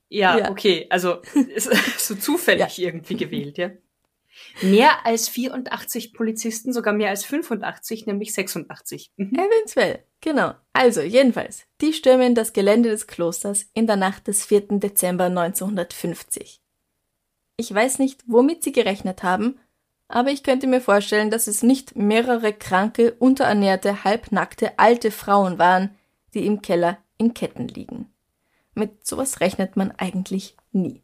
Ja, 0.07 0.37
ja. 0.37 0.51
okay, 0.51 0.87
also 0.89 1.21
ist 1.55 1.71
so 1.97 2.15
zufällig 2.15 2.77
ja. 2.77 2.87
irgendwie 2.87 3.17
gewählt, 3.17 3.57
ja. 3.57 3.71
Mehr 4.61 5.05
als 5.05 5.27
84 5.29 6.13
Polizisten, 6.13 6.73
sogar 6.73 6.93
mehr 6.93 7.09
als 7.09 7.25
85, 7.25 8.05
nämlich 8.05 8.33
86. 8.33 9.11
Mhm. 9.17 9.33
Eventuell, 9.33 10.05
genau. 10.21 10.53
Also, 10.73 11.01
jedenfalls, 11.01 11.63
die 11.81 11.93
stürmen 11.93 12.35
das 12.35 12.53
Gelände 12.53 12.89
des 12.89 13.07
Klosters 13.07 13.65
in 13.73 13.87
der 13.87 13.97
Nacht 13.97 14.27
des 14.27 14.45
4. 14.45 14.79
Dezember 14.79 15.25
1950. 15.25 16.61
Ich 17.57 17.73
weiß 17.73 17.99
nicht, 17.99 18.23
womit 18.25 18.63
sie 18.63 18.71
gerechnet 18.71 19.23
haben, 19.23 19.59
aber 20.07 20.31
ich 20.31 20.43
könnte 20.43 20.67
mir 20.67 20.81
vorstellen, 20.81 21.29
dass 21.29 21.47
es 21.47 21.63
nicht 21.63 21.95
mehrere 21.95 22.53
kranke, 22.53 23.13
unterernährte, 23.13 24.03
halbnackte 24.03 24.77
alte 24.77 25.11
Frauen 25.11 25.57
waren, 25.57 25.95
die 26.33 26.45
im 26.45 26.61
Keller 26.61 26.97
in 27.17 27.33
Ketten 27.33 27.67
liegen. 27.67 28.11
Mit 28.73 29.05
sowas 29.05 29.39
rechnet 29.39 29.77
man 29.77 29.91
eigentlich 29.91 30.55
nie. 30.71 31.01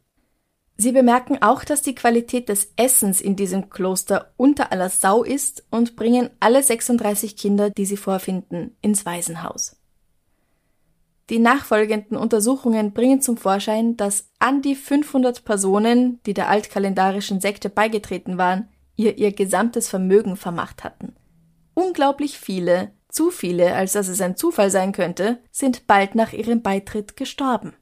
Sie 0.80 0.92
bemerken 0.92 1.42
auch, 1.42 1.64
dass 1.64 1.82
die 1.82 1.96
Qualität 1.96 2.48
des 2.48 2.72
Essens 2.76 3.20
in 3.20 3.34
diesem 3.34 3.68
Kloster 3.68 4.32
unter 4.36 4.70
aller 4.70 4.88
Sau 4.88 5.24
ist 5.24 5.66
und 5.72 5.96
bringen 5.96 6.30
alle 6.38 6.62
36 6.62 7.36
Kinder, 7.36 7.68
die 7.68 7.84
sie 7.84 7.96
vorfinden, 7.96 8.76
ins 8.80 9.04
Waisenhaus. 9.04 9.76
Die 11.30 11.40
nachfolgenden 11.40 12.16
Untersuchungen 12.16 12.92
bringen 12.92 13.20
zum 13.20 13.36
Vorschein, 13.36 13.96
dass 13.96 14.30
an 14.38 14.62
die 14.62 14.76
500 14.76 15.44
Personen, 15.44 16.20
die 16.26 16.32
der 16.32 16.48
altkalendarischen 16.48 17.40
Sekte 17.40 17.70
beigetreten 17.70 18.38
waren, 18.38 18.68
ihr 18.94 19.18
ihr 19.18 19.32
gesamtes 19.32 19.88
Vermögen 19.88 20.36
vermacht 20.36 20.84
hatten. 20.84 21.16
Unglaublich 21.74 22.38
viele 22.38 22.92
zu 23.08 23.30
viele, 23.32 23.74
als 23.74 23.94
dass 23.94 24.06
es 24.06 24.20
ein 24.20 24.36
Zufall 24.36 24.70
sein 24.70 24.92
könnte, 24.92 25.40
sind 25.50 25.88
bald 25.88 26.14
nach 26.14 26.32
ihrem 26.32 26.62
Beitritt 26.62 27.16
gestorben. 27.16 27.74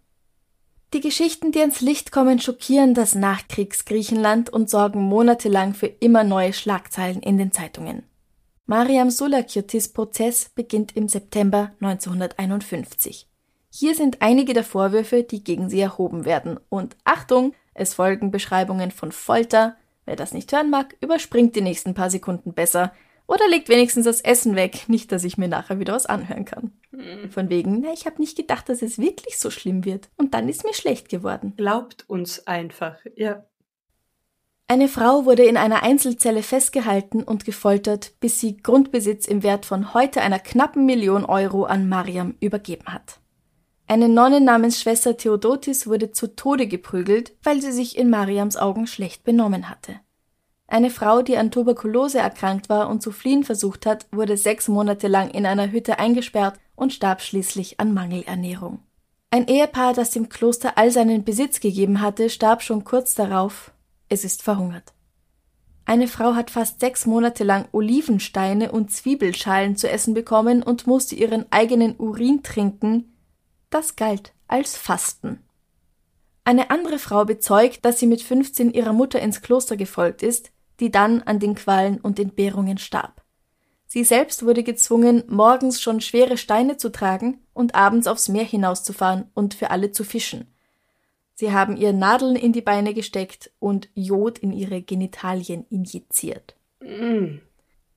Die 0.94 1.00
Geschichten, 1.00 1.50
die 1.50 1.60
ans 1.60 1.80
Licht 1.80 2.12
kommen, 2.12 2.40
schockieren 2.40 2.94
das 2.94 3.14
Nachkriegsgriechenland 3.14 4.50
und 4.50 4.70
sorgen 4.70 5.02
monatelang 5.02 5.74
für 5.74 5.88
immer 5.88 6.22
neue 6.22 6.52
Schlagzeilen 6.52 7.22
in 7.22 7.38
den 7.38 7.50
Zeitungen. 7.50 8.04
Mariam 8.66 9.10
Sulakiotis 9.10 9.92
Prozess 9.92 10.48
beginnt 10.48 10.96
im 10.96 11.08
September 11.08 11.72
1951. 11.80 13.28
Hier 13.70 13.94
sind 13.94 14.22
einige 14.22 14.54
der 14.54 14.64
Vorwürfe, 14.64 15.22
die 15.22 15.44
gegen 15.44 15.68
sie 15.68 15.80
erhoben 15.80 16.24
werden. 16.24 16.58
Und 16.68 16.96
Achtung, 17.04 17.52
es 17.74 17.94
folgen 17.94 18.30
Beschreibungen 18.30 18.90
von 18.90 19.12
Folter. 19.12 19.76
Wer 20.04 20.16
das 20.16 20.32
nicht 20.32 20.52
hören 20.52 20.70
mag, 20.70 20.96
überspringt 21.00 21.56
die 21.56 21.60
nächsten 21.60 21.94
paar 21.94 22.10
Sekunden 22.10 22.54
besser. 22.54 22.92
Oder 23.26 23.48
legt 23.48 23.68
wenigstens 23.68 24.04
das 24.04 24.20
Essen 24.20 24.54
weg, 24.54 24.88
nicht, 24.88 25.10
dass 25.10 25.24
ich 25.24 25.36
mir 25.36 25.48
nachher 25.48 25.80
wieder 25.80 25.94
was 25.94 26.06
anhören 26.06 26.44
kann. 26.44 26.72
Mhm. 26.92 27.30
Von 27.30 27.50
wegen, 27.50 27.80
na, 27.80 27.92
ich 27.92 28.06
habe 28.06 28.20
nicht 28.20 28.36
gedacht, 28.36 28.68
dass 28.68 28.82
es 28.82 28.98
wirklich 28.98 29.38
so 29.38 29.50
schlimm 29.50 29.84
wird. 29.84 30.08
Und 30.16 30.34
dann 30.34 30.48
ist 30.48 30.64
mir 30.64 30.74
schlecht 30.74 31.08
geworden. 31.08 31.54
Glaubt 31.56 32.04
uns 32.08 32.46
einfach, 32.46 32.96
ja. 33.16 33.44
Eine 34.68 34.88
Frau 34.88 35.26
wurde 35.26 35.44
in 35.44 35.56
einer 35.56 35.84
Einzelzelle 35.84 36.42
festgehalten 36.42 37.22
und 37.22 37.44
gefoltert, 37.44 38.14
bis 38.18 38.40
sie 38.40 38.56
Grundbesitz 38.56 39.26
im 39.28 39.44
Wert 39.44 39.64
von 39.64 39.94
heute 39.94 40.22
einer 40.22 40.40
knappen 40.40 40.86
Million 40.86 41.24
Euro 41.24 41.64
an 41.64 41.88
Mariam 41.88 42.34
übergeben 42.40 42.86
hat. 42.86 43.20
Eine 43.86 44.08
Nonne 44.08 44.40
namens 44.40 44.80
Schwester 44.80 45.16
Theodotis 45.16 45.86
wurde 45.86 46.10
zu 46.10 46.34
Tode 46.34 46.66
geprügelt, 46.66 47.36
weil 47.44 47.62
sie 47.62 47.70
sich 47.70 47.96
in 47.96 48.10
Mariams 48.10 48.56
Augen 48.56 48.88
schlecht 48.88 49.22
benommen 49.22 49.70
hatte. 49.70 50.00
Eine 50.68 50.90
Frau, 50.90 51.22
die 51.22 51.36
an 51.36 51.50
Tuberkulose 51.50 52.18
erkrankt 52.18 52.68
war 52.68 52.88
und 52.88 53.02
zu 53.02 53.12
fliehen 53.12 53.44
versucht 53.44 53.86
hat, 53.86 54.06
wurde 54.10 54.36
sechs 54.36 54.66
Monate 54.68 55.06
lang 55.06 55.30
in 55.30 55.46
einer 55.46 55.70
Hütte 55.70 55.98
eingesperrt 55.98 56.58
und 56.74 56.92
starb 56.92 57.22
schließlich 57.22 57.78
an 57.78 57.94
Mangelernährung. 57.94 58.80
Ein 59.30 59.46
Ehepaar, 59.48 59.92
das 59.92 60.10
dem 60.10 60.28
Kloster 60.28 60.76
all 60.76 60.90
seinen 60.90 61.24
Besitz 61.24 61.60
gegeben 61.60 62.00
hatte, 62.00 62.30
starb 62.30 62.62
schon 62.62 62.84
kurz 62.84 63.14
darauf. 63.14 63.72
Es 64.08 64.24
ist 64.24 64.42
verhungert. 64.42 64.92
Eine 65.84 66.08
Frau 66.08 66.34
hat 66.34 66.50
fast 66.50 66.80
sechs 66.80 67.06
Monate 67.06 67.44
lang 67.44 67.68
Olivensteine 67.70 68.72
und 68.72 68.90
Zwiebelschalen 68.90 69.76
zu 69.76 69.88
essen 69.88 70.14
bekommen 70.14 70.64
und 70.64 70.88
musste 70.88 71.14
ihren 71.14 71.46
eigenen 71.52 71.96
Urin 71.96 72.42
trinken. 72.42 73.16
Das 73.70 73.94
galt 73.94 74.32
als 74.48 74.76
Fasten. 74.76 75.44
Eine 76.44 76.70
andere 76.70 76.98
Frau 76.98 77.24
bezeugt, 77.24 77.84
dass 77.84 78.00
sie 78.00 78.06
mit 78.06 78.22
15 78.22 78.72
ihrer 78.72 78.92
Mutter 78.92 79.20
ins 79.20 79.42
Kloster 79.42 79.76
gefolgt 79.76 80.22
ist, 80.22 80.50
die 80.80 80.90
dann 80.90 81.22
an 81.22 81.38
den 81.38 81.54
Qualen 81.54 82.00
und 82.00 82.18
Entbehrungen 82.18 82.78
starb. 82.78 83.22
Sie 83.86 84.04
selbst 84.04 84.44
wurde 84.44 84.62
gezwungen, 84.62 85.24
morgens 85.28 85.80
schon 85.80 86.00
schwere 86.00 86.36
Steine 86.36 86.76
zu 86.76 86.90
tragen 86.90 87.40
und 87.54 87.74
abends 87.74 88.06
aufs 88.06 88.28
Meer 88.28 88.44
hinauszufahren 88.44 89.30
und 89.34 89.54
für 89.54 89.70
alle 89.70 89.92
zu 89.92 90.04
fischen. 90.04 90.52
Sie 91.34 91.52
haben 91.52 91.76
ihr 91.76 91.92
Nadeln 91.92 92.34
in 92.34 92.52
die 92.52 92.62
Beine 92.62 92.94
gesteckt 92.94 93.50
und 93.58 93.88
Jod 93.94 94.38
in 94.38 94.52
ihre 94.52 94.82
Genitalien 94.82 95.66
injiziert. 95.68 96.56
Mm. 96.80 97.38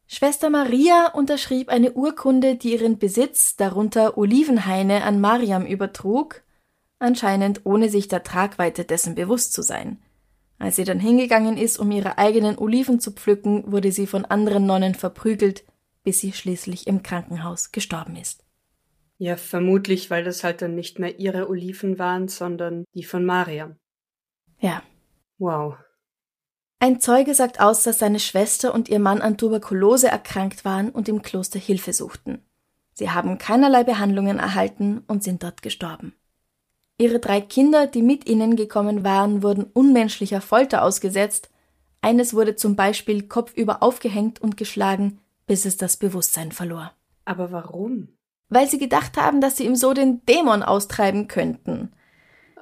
Schwester 0.07 0.50
Maria 0.50 1.12
unterschrieb 1.13 1.69
eine 1.69 1.93
Urkunde, 1.93 2.55
die 2.55 2.74
ihren 2.74 2.98
Besitz, 2.98 3.55
darunter 3.55 4.17
Olivenhaine, 4.17 5.03
an 5.03 5.21
Mariam 5.21 5.65
übertrug, 5.65 6.41
anscheinend 6.98 7.62
ohne 7.65 7.89
sich 7.89 8.07
der 8.07 8.24
Tragweite 8.24 8.86
dessen 8.86 9.15
bewusst 9.15 9.53
zu 9.53 9.62
sein. 9.62 10.01
Als 10.60 10.75
sie 10.75 10.84
dann 10.84 11.00
hingegangen 11.00 11.58
ist, 11.58 11.80
um 11.80 11.89
ihre 11.89 12.18
eigenen 12.18 12.58
Oliven 12.58 13.00
zu 13.00 13.12
pflücken, 13.12 13.72
wurde 13.72 13.94
sie 13.94 14.06
von 14.06 14.25
anderen 14.25 14.66
Nonnen 14.66 14.94
verprügelt, 14.94 15.63
bis 16.04 16.20
sie 16.20 16.34
schließlich 16.34 16.86
im 16.86 17.01
Krankenhaus 17.01 17.72
gestorben 17.72 18.18
ist. 18.18 18.44
Ja, 19.18 19.38
vermutlich, 19.38 20.10
weil 20.10 20.24
das 20.24 20.44
halt 20.44 20.62
dann 20.62 20.75
nicht 20.75 21.00
mehr 21.00 21.18
ihre 21.18 21.50
Oliven 21.50 21.98
waren, 21.98 22.28
sondern 22.28 22.86
die 22.94 23.04
von 23.04 23.25
Mariam. 23.25 23.78
Ja. 24.60 24.84
Wow. 25.38 25.75
Ein 26.80 27.00
Zeuge 27.00 27.34
sagt 27.34 27.60
aus, 27.60 27.84
dass 27.84 28.00
seine 28.00 28.20
Schwester 28.20 28.74
und 28.74 28.89
ihr 28.89 29.00
Mann 29.00 29.22
an 29.22 29.38
Tuberkulose 29.38 30.08
erkrankt 30.08 30.63
waren 30.63 30.89
und 30.89 31.10
im 31.10 31.22
Kloster 31.22 31.60
Hilfe 31.60 31.92
suchten. 31.94 32.42
Sie 32.94 33.10
haben 33.10 33.38
keinerlei 33.38 33.84
Behandlungen 33.86 34.39
erhalten 34.39 35.04
und 35.08 35.24
sind 35.24 35.44
dort 35.44 35.62
gestorben. 35.62 36.13
Ihre 37.00 37.20
drei 37.20 37.41
Kinder, 37.41 37.88
die 37.88 38.03
mit 38.03 38.29
ihnen 38.29 38.56
gekommen 38.56 39.03
waren, 39.03 39.41
wurden 39.41 39.63
unmenschlicher 39.63 40.41
Folter 40.41 40.84
ausgesetzt. 40.84 41.50
Eines 42.01 42.36
wurde 42.36 42.56
zum 42.56 42.75
Beispiel 42.75 43.24
kopfüber 43.27 43.82
aufgehängt 43.82 44.39
und 44.39 44.56
geschlagen, 44.56 45.20
bis 45.48 45.65
es 45.65 45.77
das 45.77 45.98
Bewusstsein 45.98 46.51
verlor. 46.51 46.91
Aber 47.25 47.51
warum? 47.51 48.10
weil 48.50 48.68
sie 48.68 48.79
gedacht 48.79 49.18
haben, 49.18 49.41
dass 49.41 49.58
sie 49.58 49.65
ihm 49.65 49.75
so 49.75 49.94
den 49.94 50.25
Dämon 50.25 50.63
austreiben 50.63 51.27
könnten. 51.27 51.94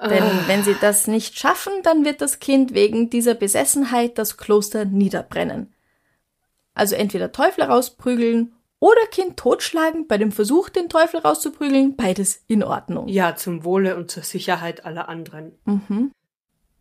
Denn 0.00 0.22
ah. 0.22 0.44
wenn 0.46 0.62
sie 0.62 0.76
das 0.80 1.08
nicht 1.08 1.36
schaffen, 1.38 1.72
dann 1.82 2.04
wird 2.04 2.20
das 2.20 2.38
Kind 2.38 2.72
wegen 2.72 3.10
dieser 3.10 3.34
Besessenheit 3.34 4.16
das 4.16 4.36
Kloster 4.36 4.84
niederbrennen. 4.84 5.74
Also 6.74 6.94
entweder 6.94 7.32
Teufel 7.32 7.64
rausprügeln 7.64 8.52
oder 8.80 9.06
Kind 9.10 9.36
totschlagen 9.36 10.06
bei 10.06 10.18
dem 10.18 10.32
Versuch, 10.32 10.68
den 10.68 10.88
Teufel 10.88 11.20
rauszuprügeln, 11.20 11.96
beides 11.96 12.44
in 12.46 12.62
Ordnung. 12.62 13.08
Ja, 13.08 13.34
zum 13.34 13.64
Wohle 13.64 13.96
und 13.96 14.10
zur 14.10 14.22
Sicherheit 14.22 14.84
aller 14.84 15.08
anderen. 15.08 15.52
Mhm. 15.64 16.12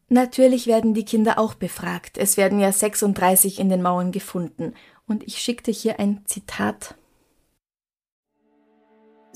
Natürlich 0.09 0.67
werden 0.67 0.93
die 0.93 1.05
Kinder 1.05 1.37
auch 1.37 1.55
befragt. 1.55 2.17
Es 2.17 2.37
werden 2.37 2.59
ja 2.59 2.71
36 2.71 3.59
in 3.59 3.69
den 3.69 3.81
Mauern 3.81 4.11
gefunden. 4.11 4.73
Und 5.07 5.23
ich 5.23 5.39
schickte 5.39 5.71
hier 5.71 5.99
ein 5.99 6.21
Zitat 6.25 6.95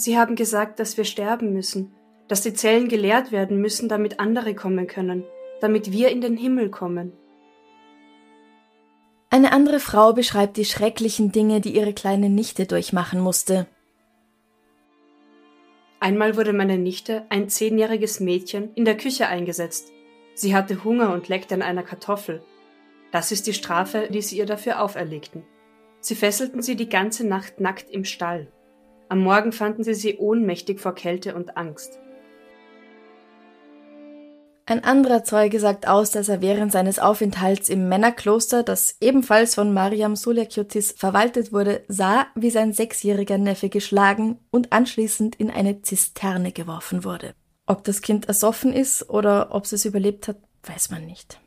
Sie 0.01 0.17
haben 0.17 0.35
gesagt, 0.35 0.79
dass 0.79 0.97
wir 0.97 1.03
sterben 1.03 1.53
müssen, 1.53 1.91
dass 2.27 2.41
die 2.41 2.53
Zellen 2.53 2.87
geleert 2.87 3.31
werden 3.31 3.61
müssen, 3.61 3.87
damit 3.87 4.19
andere 4.19 4.55
kommen 4.55 4.87
können, 4.87 5.23
damit 5.59 5.91
wir 5.91 6.09
in 6.09 6.21
den 6.21 6.37
Himmel 6.37 6.71
kommen. 6.71 7.13
Eine 9.33 9.53
andere 9.53 9.79
Frau 9.79 10.11
beschreibt 10.11 10.57
die 10.57 10.65
schrecklichen 10.65 11.31
Dinge, 11.31 11.61
die 11.61 11.73
ihre 11.73 11.93
kleine 11.93 12.29
Nichte 12.29 12.65
durchmachen 12.65 13.21
musste. 13.21 13.65
Einmal 16.01 16.35
wurde 16.35 16.51
meine 16.51 16.77
Nichte, 16.77 17.25
ein 17.29 17.47
zehnjähriges 17.47 18.19
Mädchen, 18.19 18.73
in 18.75 18.83
der 18.83 18.97
Küche 18.97 19.29
eingesetzt. 19.29 19.93
Sie 20.33 20.53
hatte 20.53 20.83
Hunger 20.83 21.13
und 21.13 21.29
leckte 21.29 21.55
an 21.55 21.61
einer 21.61 21.83
Kartoffel. 21.83 22.43
Das 23.13 23.31
ist 23.31 23.47
die 23.47 23.53
Strafe, 23.53 24.09
die 24.11 24.21
sie 24.21 24.37
ihr 24.37 24.45
dafür 24.45 24.81
auferlegten. 24.81 25.43
Sie 26.01 26.15
fesselten 26.15 26.61
sie 26.61 26.75
die 26.75 26.89
ganze 26.89 27.25
Nacht 27.25 27.61
nackt 27.61 27.89
im 27.89 28.03
Stall. 28.03 28.51
Am 29.07 29.19
Morgen 29.19 29.53
fanden 29.53 29.85
sie 29.85 29.93
sie 29.93 30.17
ohnmächtig 30.17 30.81
vor 30.81 30.93
Kälte 30.93 31.35
und 31.35 31.55
Angst. 31.55 31.99
Ein 34.71 34.85
anderer 34.85 35.25
Zeuge 35.25 35.59
sagt 35.59 35.85
aus, 35.85 36.11
dass 36.11 36.29
er 36.29 36.39
während 36.39 36.71
seines 36.71 36.97
Aufenthalts 36.97 37.67
im 37.67 37.89
Männerkloster, 37.89 38.63
das 38.63 38.95
ebenfalls 39.01 39.53
von 39.53 39.73
Mariam 39.73 40.15
Sulekiotis 40.15 40.93
verwaltet 40.93 41.51
wurde, 41.51 41.83
sah, 41.89 42.27
wie 42.35 42.51
sein 42.51 42.71
sechsjähriger 42.71 43.37
Neffe 43.37 43.67
geschlagen 43.67 44.39
und 44.49 44.71
anschließend 44.71 45.35
in 45.35 45.51
eine 45.51 45.81
Zisterne 45.81 46.53
geworfen 46.53 47.03
wurde. 47.03 47.35
Ob 47.65 47.83
das 47.83 48.01
Kind 48.01 48.29
ersoffen 48.29 48.71
ist 48.71 49.09
oder 49.09 49.53
ob 49.53 49.65
es 49.65 49.83
überlebt 49.83 50.29
hat, 50.29 50.37
weiß 50.63 50.89
man 50.89 51.05
nicht. 51.05 51.37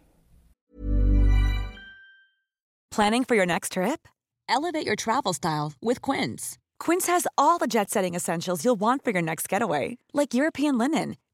Planning 2.90 3.24
for 3.26 3.38
your 3.38 3.46
next 3.46 3.72
trip? 3.72 4.06
Elevate 4.50 4.86
your 4.86 4.96
travel 4.96 5.32
style 5.32 5.72
with 5.80 6.02
Quince. 6.02 6.58
Quince 6.78 7.08
has 7.08 7.26
all 7.38 7.56
the 7.58 7.66
jet 7.66 7.90
setting 7.90 8.14
essentials 8.14 8.62
you'll 8.64 8.78
want 8.78 9.02
for 9.02 9.14
your 9.14 9.22
next 9.22 9.48
getaway, 9.48 9.96
like 10.12 10.34
European 10.34 10.76
linen, 10.76 11.16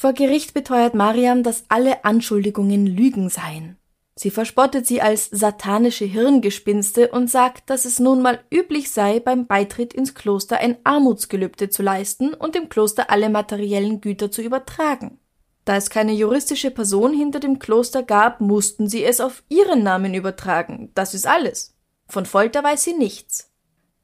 Vor 0.00 0.14
Gericht 0.14 0.54
beteuert 0.54 0.94
Mariam, 0.94 1.42
dass 1.42 1.64
alle 1.68 2.06
Anschuldigungen 2.06 2.86
Lügen 2.86 3.28
seien. 3.28 3.76
Sie 4.16 4.30
verspottet 4.30 4.86
sie 4.86 5.02
als 5.02 5.26
satanische 5.26 6.06
Hirngespinste 6.06 7.08
und 7.08 7.28
sagt, 7.28 7.68
dass 7.68 7.84
es 7.84 7.98
nun 7.98 8.22
mal 8.22 8.42
üblich 8.50 8.92
sei, 8.92 9.20
beim 9.20 9.46
Beitritt 9.46 9.92
ins 9.92 10.14
Kloster 10.14 10.56
ein 10.56 10.78
Armutsgelübde 10.84 11.68
zu 11.68 11.82
leisten 11.82 12.32
und 12.32 12.54
dem 12.54 12.70
Kloster 12.70 13.10
alle 13.10 13.28
materiellen 13.28 14.00
Güter 14.00 14.30
zu 14.30 14.40
übertragen. 14.40 15.18
Da 15.66 15.76
es 15.76 15.90
keine 15.90 16.14
juristische 16.14 16.70
Person 16.70 17.12
hinter 17.12 17.38
dem 17.38 17.58
Kloster 17.58 18.02
gab, 18.02 18.40
mussten 18.40 18.88
sie 18.88 19.04
es 19.04 19.20
auf 19.20 19.42
ihren 19.50 19.82
Namen 19.82 20.14
übertragen. 20.14 20.92
Das 20.94 21.12
ist 21.12 21.26
alles. 21.26 21.76
Von 22.08 22.24
Folter 22.24 22.64
weiß 22.64 22.84
sie 22.84 22.94
nichts. 22.94 23.52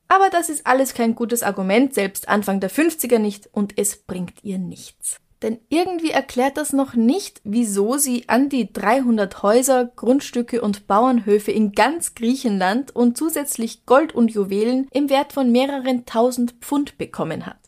Aber 0.09 0.29
das 0.29 0.51
ist 0.51 0.67
alles 0.67 0.93
kein 0.93 1.15
gutes 1.15 1.43
Argument, 1.43 1.95
selbst 1.95 2.29
Anfang 2.29 2.61
der 2.61 2.71
50er 2.71 3.19
nicht, 3.19 3.49
und 3.51 3.79
es 3.79 3.97
bringt 3.97 4.45
ihr 4.45 4.59
nichts. 4.59 5.21
Denn 5.43 5.61
irgendwie 5.69 6.11
erklärt 6.11 6.57
das 6.57 6.73
noch 6.73 6.95
nicht, 6.95 7.43
wieso 7.45 7.99
sie 7.99 8.29
an 8.29 8.49
die 8.49 8.73
300 8.73 9.43
Häuser, 9.43 9.85
Grundstücke 9.85 10.63
und 10.63 10.87
Bauernhöfe 10.87 11.53
in 11.53 11.73
ganz 11.73 12.15
Griechenland 12.15 12.97
und 12.97 13.19
zusätzlich 13.19 13.85
Gold 13.85 14.15
und 14.15 14.31
Juwelen 14.31 14.89
im 14.93 15.11
Wert 15.11 15.35
von 15.35 15.53
mehreren 15.53 16.07
tausend 16.07 16.53
Pfund 16.63 16.97
bekommen 16.97 17.45
hat. 17.45 17.59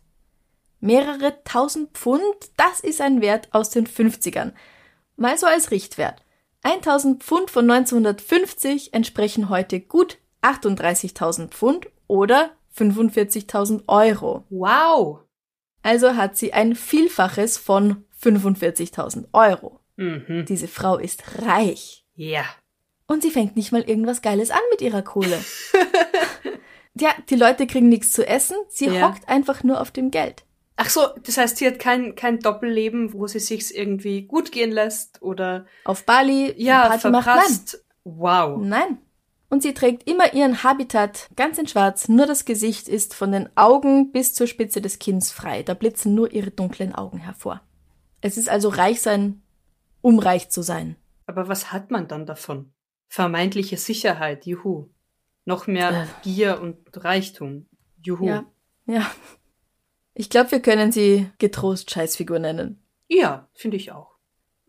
Mehrere 0.81 1.43
tausend 1.45 1.91
Pfund, 1.93 2.23
das 2.57 2.81
ist 2.81 3.01
ein 3.01 3.21
Wert 3.21 3.49
aus 3.53 3.69
den 3.69 3.87
50ern. 3.87 4.53
Mal 5.17 5.37
so 5.37 5.47
als 5.47 5.71
Richtwert. 5.71 6.25
1000 6.63 7.23
Pfund 7.23 7.51
von 7.51 7.71
1950 7.71 8.95
entsprechen 8.95 9.49
heute 9.49 9.81
gut 9.81 10.19
38.000 10.43 11.49
Pfund 11.49 11.89
oder 12.07 12.51
45.000 12.77 13.83
Euro. 13.89 14.45
Wow! 14.51 15.21
Also 15.89 16.17
hat 16.17 16.37
sie 16.37 16.53
ein 16.53 16.77
Vielfaches 16.77 17.57
von 17.57 18.05
45.000 18.23 19.29
Euro. 19.33 19.81
Mhm. 19.97 20.45
Diese 20.47 20.69
Frau 20.69 20.99
ist 20.99 21.23
reich. 21.41 22.05
Ja. 22.15 22.45
Und 23.07 23.23
sie 23.23 23.31
fängt 23.31 23.57
nicht 23.57 23.73
mal 23.73 23.81
irgendwas 23.81 24.21
Geiles 24.21 24.51
an 24.51 24.61
mit 24.71 24.83
ihrer 24.83 25.01
Kohle. 25.03 25.43
Ja, 27.01 27.11
die 27.31 27.37
Leute 27.37 27.69
kriegen 27.69 27.89
nichts 27.89 28.11
zu 28.11 28.27
essen, 28.27 28.57
sie 28.69 28.87
ja. 28.87 29.07
hockt 29.09 29.29
einfach 29.29 29.63
nur 29.63 29.81
auf 29.81 29.93
dem 29.93 30.11
Geld. 30.11 30.43
Ach 30.75 30.91
so, 30.91 31.07
das 31.25 31.37
heißt, 31.37 31.57
sie 31.57 31.69
hat 31.69 31.79
kein, 31.79 32.17
kein 32.17 32.41
Doppelleben, 32.41 33.13
wo 33.13 33.29
sie 33.29 33.39
sich's 33.39 33.71
irgendwie 33.71 34.23
gut 34.23 34.51
gehen 34.51 34.73
lässt 34.73 35.23
oder 35.23 35.67
auf 35.85 36.05
Bali 36.05 36.53
ja, 36.57 36.89
Party 36.89 37.01
verprasst. 37.03 37.85
Nein. 38.05 38.19
Wow. 38.19 38.61
Nein. 38.65 38.99
Und 39.51 39.63
sie 39.63 39.73
trägt 39.73 40.09
immer 40.09 40.35
ihren 40.35 40.63
Habitat 40.63 41.31
ganz 41.35 41.59
in 41.59 41.67
schwarz, 41.67 42.09
nur 42.09 42.27
das 42.27 42.45
Gesicht 42.45 42.87
ist 42.87 43.15
von 43.15 43.33
den 43.33 43.49
Augen 43.57 44.13
bis 44.13 44.35
zur 44.35 44.47
Spitze 44.47 44.83
des 44.83 44.99
Kinns 44.99 45.33
frei. 45.33 45.63
Da 45.63 45.75
blitzen 45.75 46.15
nur 46.15 46.33
ihre 46.33 46.51
dunklen 46.51 46.95
Augen 46.95 47.19
hervor. 47.19 47.63
Es 48.21 48.37
ist 48.37 48.49
also 48.49 48.69
reich 48.69 49.01
sein, 49.01 49.43
um 50.03 50.19
reich 50.19 50.51
zu 50.51 50.63
sein. 50.63 50.97
Aber 51.27 51.49
was 51.49 51.73
hat 51.73 51.91
man 51.91 52.09
dann 52.09 52.27
davon? 52.27 52.73
Vermeintliche 53.09 53.79
Sicherheit, 53.79 54.45
juhu. 54.45 54.89
Noch 55.45 55.67
mehr 55.67 56.03
äh. 56.03 56.07
Gier 56.23 56.61
und 56.61 56.77
Reichtum, 56.93 57.67
juhu. 58.03 58.27
Ja, 58.27 58.45
ja. 58.87 59.11
Ich 60.13 60.29
glaube, 60.29 60.51
wir 60.51 60.61
können 60.61 60.93
sie 60.93 61.31
getrost 61.39 61.91
Scheißfigur 61.91 62.39
nennen. 62.39 62.83
Ja, 63.07 63.49
finde 63.55 63.79
ich 63.79 63.93
auch. 63.93 64.19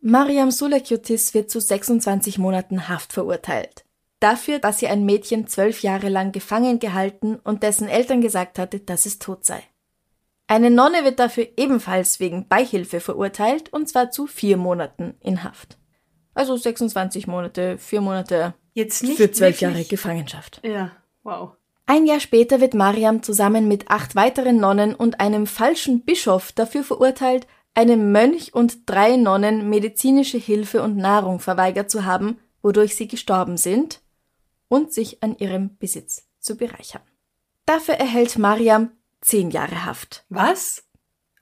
Mariam 0.01 0.51
Sulekiotis 0.51 1.33
wird 1.33 1.49
zu 1.49 1.59
26 1.59 2.37
Monaten 2.37 2.87
Haft 2.87 3.11
verurteilt. 3.11 3.83
Dafür, 4.19 4.59
dass 4.59 4.79
sie 4.79 4.87
ein 4.87 5.05
Mädchen 5.05 5.47
zwölf 5.47 5.81
Jahre 5.81 6.09
lang 6.09 6.31
gefangen 6.31 6.79
gehalten 6.79 7.35
und 7.43 7.63
dessen 7.63 7.87
Eltern 7.87 8.21
gesagt 8.21 8.59
hatte, 8.59 8.79
dass 8.79 9.05
es 9.05 9.19
tot 9.19 9.45
sei. 9.45 9.63
Eine 10.47 10.71
Nonne 10.71 11.03
wird 11.03 11.19
dafür 11.19 11.47
ebenfalls 11.57 12.19
wegen 12.19 12.47
Beihilfe 12.47 12.99
verurteilt, 12.99 13.71
und 13.71 13.87
zwar 13.87 14.11
zu 14.11 14.25
vier 14.27 14.57
Monaten 14.57 15.15
in 15.21 15.43
Haft. 15.43 15.77
Also 16.33 16.57
26 16.57 17.27
Monate, 17.27 17.77
vier 17.77 18.01
Monate 18.01 18.55
Jetzt 18.73 19.03
nicht 19.03 19.17
für 19.17 19.31
zwölf 19.31 19.61
Jahre 19.61 19.83
Gefangenschaft. 19.83 20.61
Ja, 20.63 20.91
wow. 21.23 21.51
Ein 21.85 22.05
Jahr 22.05 22.19
später 22.19 22.61
wird 22.61 22.73
Mariam 22.73 23.23
zusammen 23.23 23.67
mit 23.67 23.89
acht 23.89 24.15
weiteren 24.15 24.57
Nonnen 24.57 24.95
und 24.95 25.19
einem 25.19 25.47
falschen 25.47 26.05
Bischof 26.05 26.51
dafür 26.51 26.83
verurteilt, 26.83 27.47
einem 27.73 28.11
Mönch 28.11 28.53
und 28.53 28.89
drei 28.89 29.17
Nonnen 29.17 29.69
medizinische 29.69 30.37
Hilfe 30.37 30.81
und 30.81 30.97
Nahrung 30.97 31.39
verweigert 31.39 31.89
zu 31.89 32.05
haben, 32.05 32.39
wodurch 32.61 32.95
sie 32.95 33.07
gestorben 33.07 33.57
sind, 33.57 34.01
und 34.69 34.93
sich 34.93 35.21
an 35.21 35.37
ihrem 35.37 35.77
Besitz 35.77 36.29
zu 36.39 36.55
bereichern. 36.55 37.01
Dafür 37.65 37.95
erhält 37.95 38.37
Mariam 38.37 38.91
zehn 39.19 39.51
Jahre 39.51 39.85
Haft. 39.85 40.25
Was? 40.29 40.87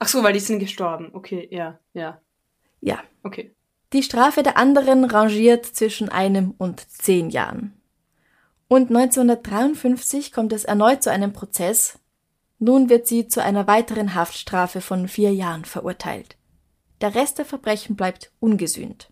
Ach 0.00 0.08
so, 0.08 0.22
weil 0.22 0.32
die 0.32 0.40
sind 0.40 0.58
gestorben. 0.58 1.10
Okay, 1.12 1.48
ja, 1.50 1.78
ja. 1.92 2.20
Ja. 2.80 3.02
Okay. 3.22 3.54
Die 3.92 4.02
Strafe 4.02 4.42
der 4.42 4.56
anderen 4.56 5.04
rangiert 5.04 5.64
zwischen 5.64 6.08
einem 6.08 6.54
und 6.58 6.80
zehn 6.90 7.30
Jahren. 7.30 7.80
Und 8.68 8.90
1953 8.90 10.32
kommt 10.32 10.52
es 10.52 10.64
erneut 10.64 11.02
zu 11.02 11.10
einem 11.10 11.32
Prozess. 11.32 11.98
Nun 12.58 12.90
wird 12.90 13.06
sie 13.06 13.28
zu 13.28 13.42
einer 13.42 13.66
weiteren 13.66 14.14
Haftstrafe 14.14 14.80
von 14.80 15.08
vier 15.08 15.32
Jahren 15.32 15.64
verurteilt. 15.64 16.36
Der 17.00 17.14
Rest 17.14 17.38
der 17.38 17.44
Verbrechen 17.44 17.96
bleibt 17.96 18.32
ungesühnt. 18.40 19.10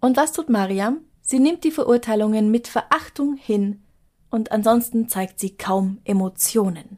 Und 0.00 0.16
was 0.16 0.32
tut 0.32 0.50
Mariam? 0.50 0.98
Sie 1.34 1.40
nimmt 1.40 1.64
die 1.64 1.72
Verurteilungen 1.72 2.52
mit 2.52 2.68
Verachtung 2.68 3.34
hin 3.34 3.82
und 4.30 4.52
ansonsten 4.52 5.08
zeigt 5.08 5.40
sie 5.40 5.56
kaum 5.56 6.00
Emotionen. 6.04 6.96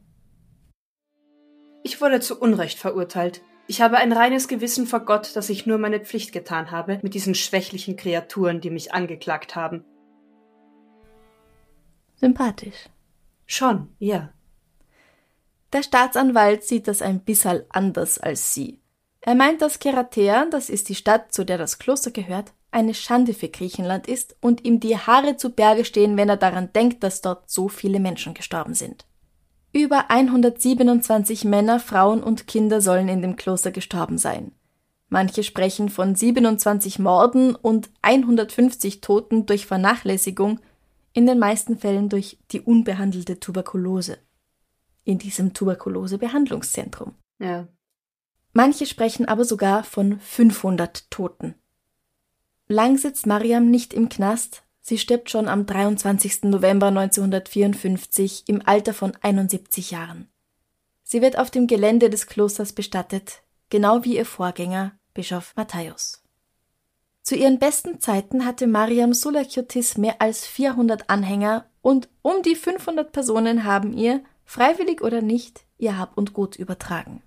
Ich 1.82 2.02
wurde 2.02 2.20
zu 2.20 2.38
Unrecht 2.38 2.78
verurteilt. 2.78 3.40
Ich 3.66 3.80
habe 3.80 3.96
ein 3.96 4.12
reines 4.12 4.46
Gewissen 4.46 4.86
vor 4.86 5.00
Gott, 5.06 5.34
dass 5.36 5.48
ich 5.48 5.64
nur 5.64 5.78
meine 5.78 6.00
Pflicht 6.00 6.34
getan 6.34 6.70
habe 6.70 7.00
mit 7.00 7.14
diesen 7.14 7.34
schwächlichen 7.34 7.96
Kreaturen, 7.96 8.60
die 8.60 8.68
mich 8.68 8.92
angeklagt 8.92 9.56
haben. 9.56 9.86
Sympathisch. 12.16 12.90
Schon, 13.46 13.88
ja. 13.98 14.34
Der 15.72 15.82
Staatsanwalt 15.82 16.62
sieht 16.62 16.88
das 16.88 17.00
ein 17.00 17.20
bisschen 17.20 17.64
anders 17.70 18.18
als 18.18 18.52
sie. 18.52 18.82
Er 19.22 19.34
meint, 19.34 19.62
dass 19.62 19.78
Keratea, 19.78 20.44
das 20.50 20.68
ist 20.68 20.90
die 20.90 20.94
Stadt, 20.94 21.32
zu 21.32 21.42
der 21.42 21.56
das 21.56 21.78
Kloster 21.78 22.10
gehört, 22.10 22.52
eine 22.76 22.92
Schande 22.92 23.32
für 23.32 23.48
Griechenland 23.48 24.06
ist 24.06 24.36
und 24.42 24.66
ihm 24.66 24.80
die 24.80 24.98
Haare 24.98 25.38
zu 25.38 25.50
Berge 25.50 25.86
stehen, 25.86 26.18
wenn 26.18 26.28
er 26.28 26.36
daran 26.36 26.72
denkt, 26.74 27.02
dass 27.02 27.22
dort 27.22 27.50
so 27.50 27.68
viele 27.68 28.00
Menschen 28.00 28.34
gestorben 28.34 28.74
sind. 28.74 29.06
Über 29.72 30.10
127 30.10 31.44
Männer, 31.44 31.80
Frauen 31.80 32.22
und 32.22 32.46
Kinder 32.46 32.82
sollen 32.82 33.08
in 33.08 33.22
dem 33.22 33.36
Kloster 33.36 33.72
gestorben 33.72 34.18
sein. 34.18 34.52
Manche 35.08 35.42
sprechen 35.42 35.88
von 35.88 36.14
27 36.14 36.98
Morden 36.98 37.54
und 37.54 37.88
150 38.02 39.00
Toten 39.00 39.46
durch 39.46 39.64
Vernachlässigung 39.64 40.60
in 41.14 41.26
den 41.26 41.38
meisten 41.38 41.78
Fällen 41.78 42.10
durch 42.10 42.38
die 42.52 42.60
unbehandelte 42.60 43.40
Tuberkulose. 43.40 44.18
In 45.04 45.18
diesem 45.18 45.54
Tuberkulosebehandlungszentrum. 45.54 47.14
Ja. 47.38 47.68
Manche 48.52 48.84
sprechen 48.84 49.26
aber 49.26 49.46
sogar 49.46 49.82
von 49.82 50.20
500 50.20 51.10
Toten. 51.10 51.54
Lang 52.68 52.98
sitzt 52.98 53.26
Mariam 53.26 53.70
nicht 53.70 53.94
im 53.94 54.08
Knast, 54.08 54.64
sie 54.80 54.98
stirbt 54.98 55.30
schon 55.30 55.46
am 55.46 55.66
23. 55.66 56.44
November 56.44 56.88
1954 56.88 58.44
im 58.48 58.60
Alter 58.66 58.92
von 58.92 59.16
71 59.20 59.92
Jahren. 59.92 60.28
Sie 61.04 61.22
wird 61.22 61.38
auf 61.38 61.52
dem 61.52 61.68
Gelände 61.68 62.10
des 62.10 62.26
Klosters 62.26 62.72
bestattet, 62.72 63.42
genau 63.70 64.02
wie 64.02 64.16
ihr 64.16 64.26
Vorgänger 64.26 64.98
Bischof 65.14 65.54
Matthäus. 65.54 66.24
Zu 67.22 67.36
ihren 67.36 67.60
besten 67.60 68.00
Zeiten 68.00 68.44
hatte 68.44 68.66
Mariam 68.66 69.12
Sulakiotis 69.12 69.96
mehr 69.96 70.20
als 70.20 70.44
400 70.44 71.08
Anhänger 71.08 71.70
und 71.82 72.08
um 72.22 72.42
die 72.42 72.56
500 72.56 73.12
Personen 73.12 73.62
haben 73.62 73.92
ihr, 73.92 74.24
freiwillig 74.44 75.02
oder 75.02 75.22
nicht, 75.22 75.64
ihr 75.78 75.98
Hab 75.98 76.18
und 76.18 76.32
Gut 76.32 76.56
übertragen. 76.56 77.22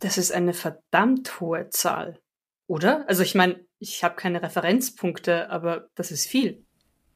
Das 0.00 0.18
ist 0.18 0.32
eine 0.32 0.54
verdammt 0.54 1.40
hohe 1.40 1.70
Zahl, 1.70 2.20
oder? 2.66 3.08
Also 3.08 3.22
ich 3.22 3.36
meine, 3.36 3.67
ich 3.78 4.02
habe 4.04 4.16
keine 4.16 4.42
Referenzpunkte, 4.42 5.50
aber 5.50 5.88
das 5.94 6.10
ist 6.10 6.26
viel. 6.26 6.64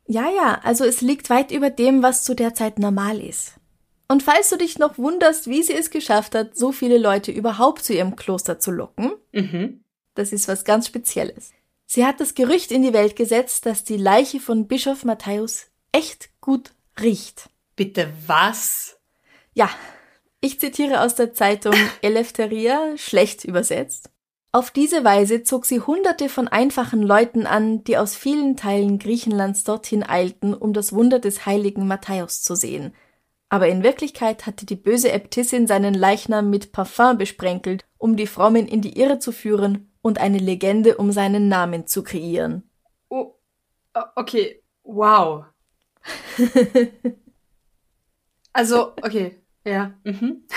Ja, 0.07 0.31
ja, 0.31 0.61
also 0.63 0.85
es 0.85 1.01
liegt 1.01 1.31
weit 1.31 1.51
über 1.53 1.71
dem, 1.71 2.03
was 2.03 2.25
zu 2.25 2.35
der 2.35 2.55
Zeit 2.55 2.79
normal 2.79 3.21
ist. 3.21 3.55
Und 4.09 4.23
falls 4.23 4.51
du 4.51 4.57
dich 4.59 4.79
noch 4.79 4.99
wunderst, 4.99 5.49
wie 5.49 5.63
sie 5.63 5.75
es 5.75 5.91
geschafft 5.91 6.35
hat, 6.35 6.57
so 6.57 6.73
viele 6.73 6.99
Leute 6.99 7.33
überhaupt 7.33 7.85
zu 7.85 7.95
ihrem 7.95 8.17
Kloster 8.17 8.59
zu 8.59 8.71
locken, 8.71 9.13
mhm. 9.33 9.83
Das 10.15 10.33
ist 10.33 10.49
was 10.49 10.65
ganz 10.65 10.87
Spezielles. 10.87 11.53
Sie 11.87 12.05
hat 12.05 12.21
das 12.21 12.35
Gerücht 12.35 12.71
in 12.71 12.83
die 12.83 12.93
Welt 12.93 13.17
gesetzt, 13.17 13.67
dass 13.67 13.85
die 13.85 13.97
Leiche 13.97 14.41
von 14.41 14.67
Bischof 14.67 15.05
Matthäus 15.05 15.67
echt 15.93 16.31
gut 16.41 16.73
riecht. 17.01 17.49
Bitte 17.77 18.13
was? 18.27 18.99
Ja, 19.55 19.71
ich 20.41 20.61
zitiere 20.61 21.01
aus 21.01 21.15
der 21.15 21.35
Zeitung 21.35 21.75
Eleftheria, 22.03 22.97
schlecht 22.97 23.45
übersetzt. 23.45 24.11
Auf 24.55 24.71
diese 24.71 25.03
Weise 25.03 25.43
zog 25.45 25.65
sie 25.65 25.81
Hunderte 25.81 26.29
von 26.29 26.47
einfachen 26.47 27.01
Leuten 27.01 27.47
an, 27.47 27.85
die 27.85 27.97
aus 27.97 28.15
vielen 28.15 28.55
Teilen 28.55 28.99
Griechenlands 28.99 29.65
dorthin 29.65 30.07
eilten, 30.07 30.53
um 30.53 30.75
das 30.75 30.93
Wunder 30.93 31.19
des 31.19 31.47
heiligen 31.47 31.87
Matthäus 31.89 32.43
zu 32.43 32.55
sehen. 32.55 32.95
Aber 33.49 33.69
in 33.69 33.83
Wirklichkeit 33.83 34.45
hatte 34.45 34.67
die 34.67 34.77
böse 34.77 35.11
Äbtissin 35.11 35.67
seinen 35.67 35.95
Leichnam 35.95 36.51
mit 36.51 36.71
Parfum 36.73 37.17
besprenkelt, 37.17 37.87
um 37.97 38.15
die 38.15 38.27
Frommen 38.27 38.69
in 38.69 38.83
die 38.83 38.99
Irre 38.99 39.19
zu 39.19 39.33
führen 39.33 39.91
und 40.03 40.21
eine 40.21 40.39
Legende 40.39 40.99
um 40.99 41.13
seinen 41.13 41.49
Namen 41.49 41.87
zu 41.87 42.03
kreieren. 42.03 42.63
Oh, 43.09 43.33
okay, 44.17 44.63
wow. 44.83 45.47
also, 48.53 48.93
okay, 49.03 49.39
ja. 49.65 49.95
Mhm. 50.05 50.43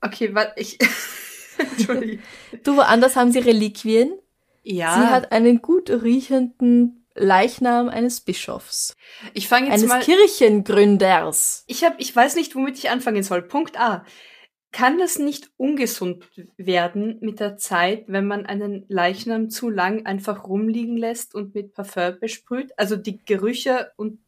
Okay, 0.00 0.34
warte, 0.34 0.60
ich. 0.60 0.78
Entschuldige. 1.76 2.22
Du, 2.62 2.76
woanders 2.76 3.16
haben 3.16 3.32
sie 3.32 3.40
Reliquien. 3.40 4.12
Ja. 4.62 4.94
Sie 4.94 5.06
hat 5.06 5.32
einen 5.32 5.60
gut 5.60 5.90
riechenden 5.90 7.06
Leichnam 7.14 7.88
eines 7.88 8.20
Bischofs. 8.20 8.96
Ich 9.34 9.48
fange 9.48 9.66
jetzt 9.66 9.74
eines 9.74 9.88
mal. 9.88 10.00
Kirchengründers. 10.00 11.64
Ich 11.66 11.84
habe, 11.84 11.96
ich 11.98 12.14
weiß 12.14 12.34
nicht, 12.36 12.54
womit 12.54 12.78
ich 12.78 12.90
anfangen 12.90 13.22
soll. 13.22 13.42
Punkt 13.42 13.78
A. 13.78 14.04
Kann 14.72 14.98
das 14.98 15.20
nicht 15.20 15.50
ungesund 15.56 16.24
werden 16.56 17.18
mit 17.20 17.38
der 17.38 17.56
Zeit, 17.56 18.06
wenn 18.08 18.26
man 18.26 18.44
einen 18.44 18.84
Leichnam 18.88 19.48
zu 19.48 19.70
lang 19.70 20.04
einfach 20.04 20.48
rumliegen 20.48 20.96
lässt 20.96 21.32
und 21.36 21.54
mit 21.54 21.74
Parfum 21.74 22.18
besprüht? 22.18 22.76
Also 22.76 22.96
die 22.96 23.24
Gerüche 23.24 23.92
und 23.96 24.18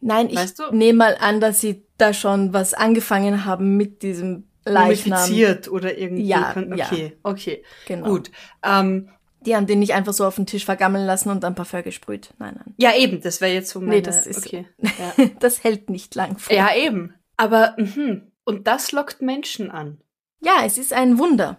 Nein, 0.00 0.34
weißt 0.34 0.60
ich 0.66 0.72
nehme 0.72 0.98
mal 0.98 1.16
an, 1.20 1.40
dass 1.40 1.60
sie 1.60 1.84
da 1.98 2.12
schon 2.12 2.52
was 2.52 2.74
angefangen 2.74 3.44
haben 3.44 3.76
mit 3.76 4.02
diesem 4.02 4.48
Leichnam. 4.66 5.18
Mumifiziert 5.18 5.68
oder 5.68 5.96
irgendwie. 5.96 6.24
Ja, 6.24 6.54
okay, 6.56 7.04
ja. 7.04 7.10
okay, 7.22 7.64
genau. 7.86 8.08
gut. 8.08 8.30
Ähm, 8.62 9.08
die 9.40 9.54
haben 9.54 9.66
den 9.66 9.78
nicht 9.78 9.94
einfach 9.94 10.12
so 10.12 10.26
auf 10.26 10.34
den 10.34 10.46
Tisch 10.46 10.64
vergammeln 10.64 11.06
lassen 11.06 11.30
und 11.30 11.42
dann 11.42 11.54
Parfum 11.54 11.82
gesprüht. 11.82 12.34
Nein, 12.38 12.54
nein. 12.56 12.74
Ja, 12.78 12.94
eben, 12.96 13.20
das 13.20 13.40
wäre 13.40 13.52
jetzt 13.52 13.70
so 13.70 13.80
meine... 13.80 13.96
Nee, 13.96 14.02
das 14.02 14.26
ist... 14.26 14.46
Okay. 14.46 14.66
Ja. 14.82 15.26
das 15.38 15.62
hält 15.62 15.88
nicht 15.88 16.14
lang 16.14 16.38
vor. 16.38 16.54
Ja, 16.54 16.74
eben. 16.74 17.14
Aber, 17.36 17.76
mh, 17.78 18.22
und 18.44 18.66
das 18.66 18.92
lockt 18.92 19.22
Menschen 19.22 19.70
an. 19.70 20.00
Ja, 20.40 20.62
es 20.64 20.78
ist 20.78 20.92
ein 20.92 21.18
Wunder. 21.18 21.58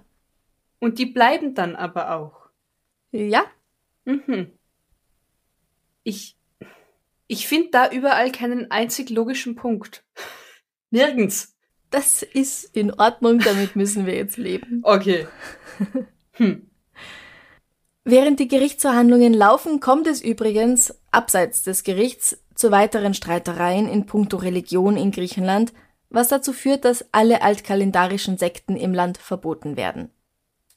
Und 0.80 1.00
die 1.00 1.06
bleiben 1.06 1.56
dann 1.56 1.76
aber 1.76 2.12
auch. 2.16 2.50
Ja. 3.12 3.46
Mhm. 4.06 4.52
Ich. 6.04 6.38
Ich 7.28 7.48
finde 7.48 7.70
da 7.72 7.90
überall 7.92 8.32
keinen 8.32 8.72
einzig 8.72 9.10
logischen 9.10 9.56
Punkt. 9.56 10.06
Nirgends. 10.92 11.57
Das 11.90 12.22
ist 12.22 12.76
in 12.76 12.94
Ordnung, 12.94 13.40
damit 13.40 13.76
müssen 13.76 14.06
wir 14.06 14.16
jetzt 14.16 14.38
leben. 14.38 14.82
Okay. 14.84 15.28
Hm. 16.34 16.70
Während 18.04 18.40
die 18.40 18.48
Gerichtsverhandlungen 18.48 19.34
laufen, 19.34 19.80
kommt 19.80 20.08
es 20.08 20.22
übrigens, 20.22 20.94
abseits 21.12 21.64
des 21.64 21.84
Gerichts, 21.84 22.38
zu 22.56 22.72
weiteren 22.72 23.14
Streitereien 23.14 23.88
in 23.88 24.06
puncto 24.06 24.38
Religion 24.38 24.98
in 24.98 25.12
Griechenland, 25.12 25.74
was 26.10 26.30
dazu 26.30 26.54
führt, 26.54 26.86
dass 26.86 27.06
alle 27.12 27.42
altkalendarischen 27.42 28.38
Sekten 28.38 28.76
im 28.76 28.94
Land 28.94 29.18
verboten 29.18 29.78
werden. 29.78 30.10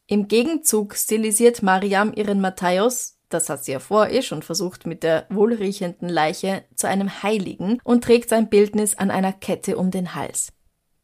Im 0.07 0.29
Gegenzug 0.29 0.97
stilisiert 0.97 1.63
Mariam 1.63 2.13
ihren 2.15 2.41
Matthäus, 2.41 3.17
das 3.29 3.49
hat 3.49 3.65
sie 3.65 3.73
ja 3.73 3.79
vor 3.79 4.09
eh 4.09 4.23
schon 4.23 4.43
versucht 4.43 4.87
mit 4.87 5.05
der 5.05 5.27
wohlriechenden 5.31 6.09
Leiche, 6.09 6.65
zu 6.75 6.89
einem 6.89 7.23
Heiligen 7.23 7.81
und 7.85 8.03
trägt 8.03 8.29
sein 8.29 8.49
Bildnis 8.49 8.99
an 8.99 9.11
einer 9.11 9.33
Kette 9.33 9.77
um 9.77 9.93
den 9.93 10.17
Hals. 10.17 10.53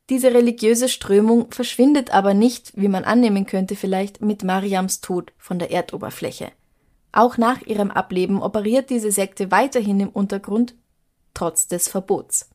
Diese 0.08 0.32
religiöse 0.32 0.88
Strömung 0.88 1.50
verschwindet 1.50 2.12
aber 2.12 2.32
nicht, 2.32 2.72
wie 2.76 2.88
man 2.88 3.04
annehmen 3.04 3.44
könnte 3.44 3.74
vielleicht, 3.74 4.20
mit 4.20 4.44
Mariams 4.44 5.00
Tod 5.00 5.32
von 5.36 5.58
der 5.58 5.72
Erdoberfläche. 5.72 6.52
Auch 7.10 7.38
nach 7.38 7.62
ihrem 7.62 7.90
Ableben 7.90 8.40
operiert 8.40 8.90
diese 8.90 9.10
Sekte 9.10 9.50
weiterhin 9.50 9.98
im 10.00 10.10
Untergrund, 10.10 10.74
trotz 11.34 11.66
des 11.66 11.88
Verbots. 11.88 12.50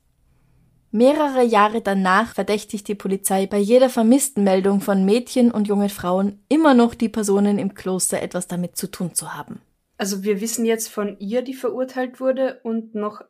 Mehrere 0.92 1.44
Jahre 1.44 1.82
danach 1.82 2.34
verdächtigt 2.34 2.88
die 2.88 2.96
Polizei 2.96 3.48
bei 3.48 3.58
jeder 3.58 3.90
Vermisstenmeldung 3.90 4.82
von 4.82 5.06
Mädchen 5.06 5.50
und 5.50 5.68
jungen 5.68 5.90
Frauen 5.90 6.44
immer 6.50 6.74
noch 6.74 6.96
die 6.96 7.08
Personen 7.10 7.60
im 7.60 7.74
Kloster 7.74 8.22
etwas 8.22 8.48
damit 8.48 8.76
zu 8.76 8.92
tun 8.92 9.14
zu 9.16 9.34
haben. 9.34 9.62
Also 9.98 10.24
wir 10.24 10.42
wissen 10.42 10.66
jetzt 10.66 10.90
von 10.90 11.18
ihr, 11.20 11.44
die 11.44 11.54
verurteilt 11.54 12.20
wurde, 12.20 12.60
und 12.64 12.94
noch 12.94 13.22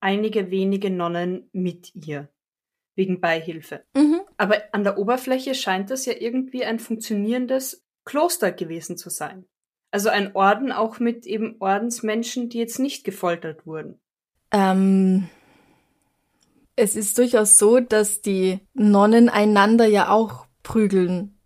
einige 0.00 0.50
wenige 0.50 0.90
Nonnen 0.90 1.50
mit 1.52 1.94
ihr. 1.94 2.28
Wegen 3.00 3.22
Beihilfe. 3.22 3.82
Mhm. 3.94 4.20
Aber 4.36 4.58
an 4.72 4.84
der 4.84 4.98
Oberfläche 4.98 5.54
scheint 5.54 5.88
das 5.88 6.04
ja 6.04 6.12
irgendwie 6.18 6.66
ein 6.66 6.78
funktionierendes 6.78 7.82
Kloster 8.04 8.52
gewesen 8.52 8.98
zu 8.98 9.08
sein. 9.08 9.46
Also 9.90 10.10
ein 10.10 10.36
Orden 10.36 10.70
auch 10.70 11.00
mit 11.00 11.24
eben 11.24 11.56
Ordensmenschen, 11.60 12.50
die 12.50 12.58
jetzt 12.58 12.78
nicht 12.78 13.04
gefoltert 13.04 13.66
wurden. 13.66 13.98
Ähm, 14.52 15.30
es 16.76 16.94
ist 16.94 17.16
durchaus 17.16 17.56
so, 17.56 17.80
dass 17.80 18.20
die 18.20 18.60
Nonnen 18.74 19.30
einander 19.30 19.86
ja 19.86 20.10
auch 20.10 20.44
prügeln 20.62 21.38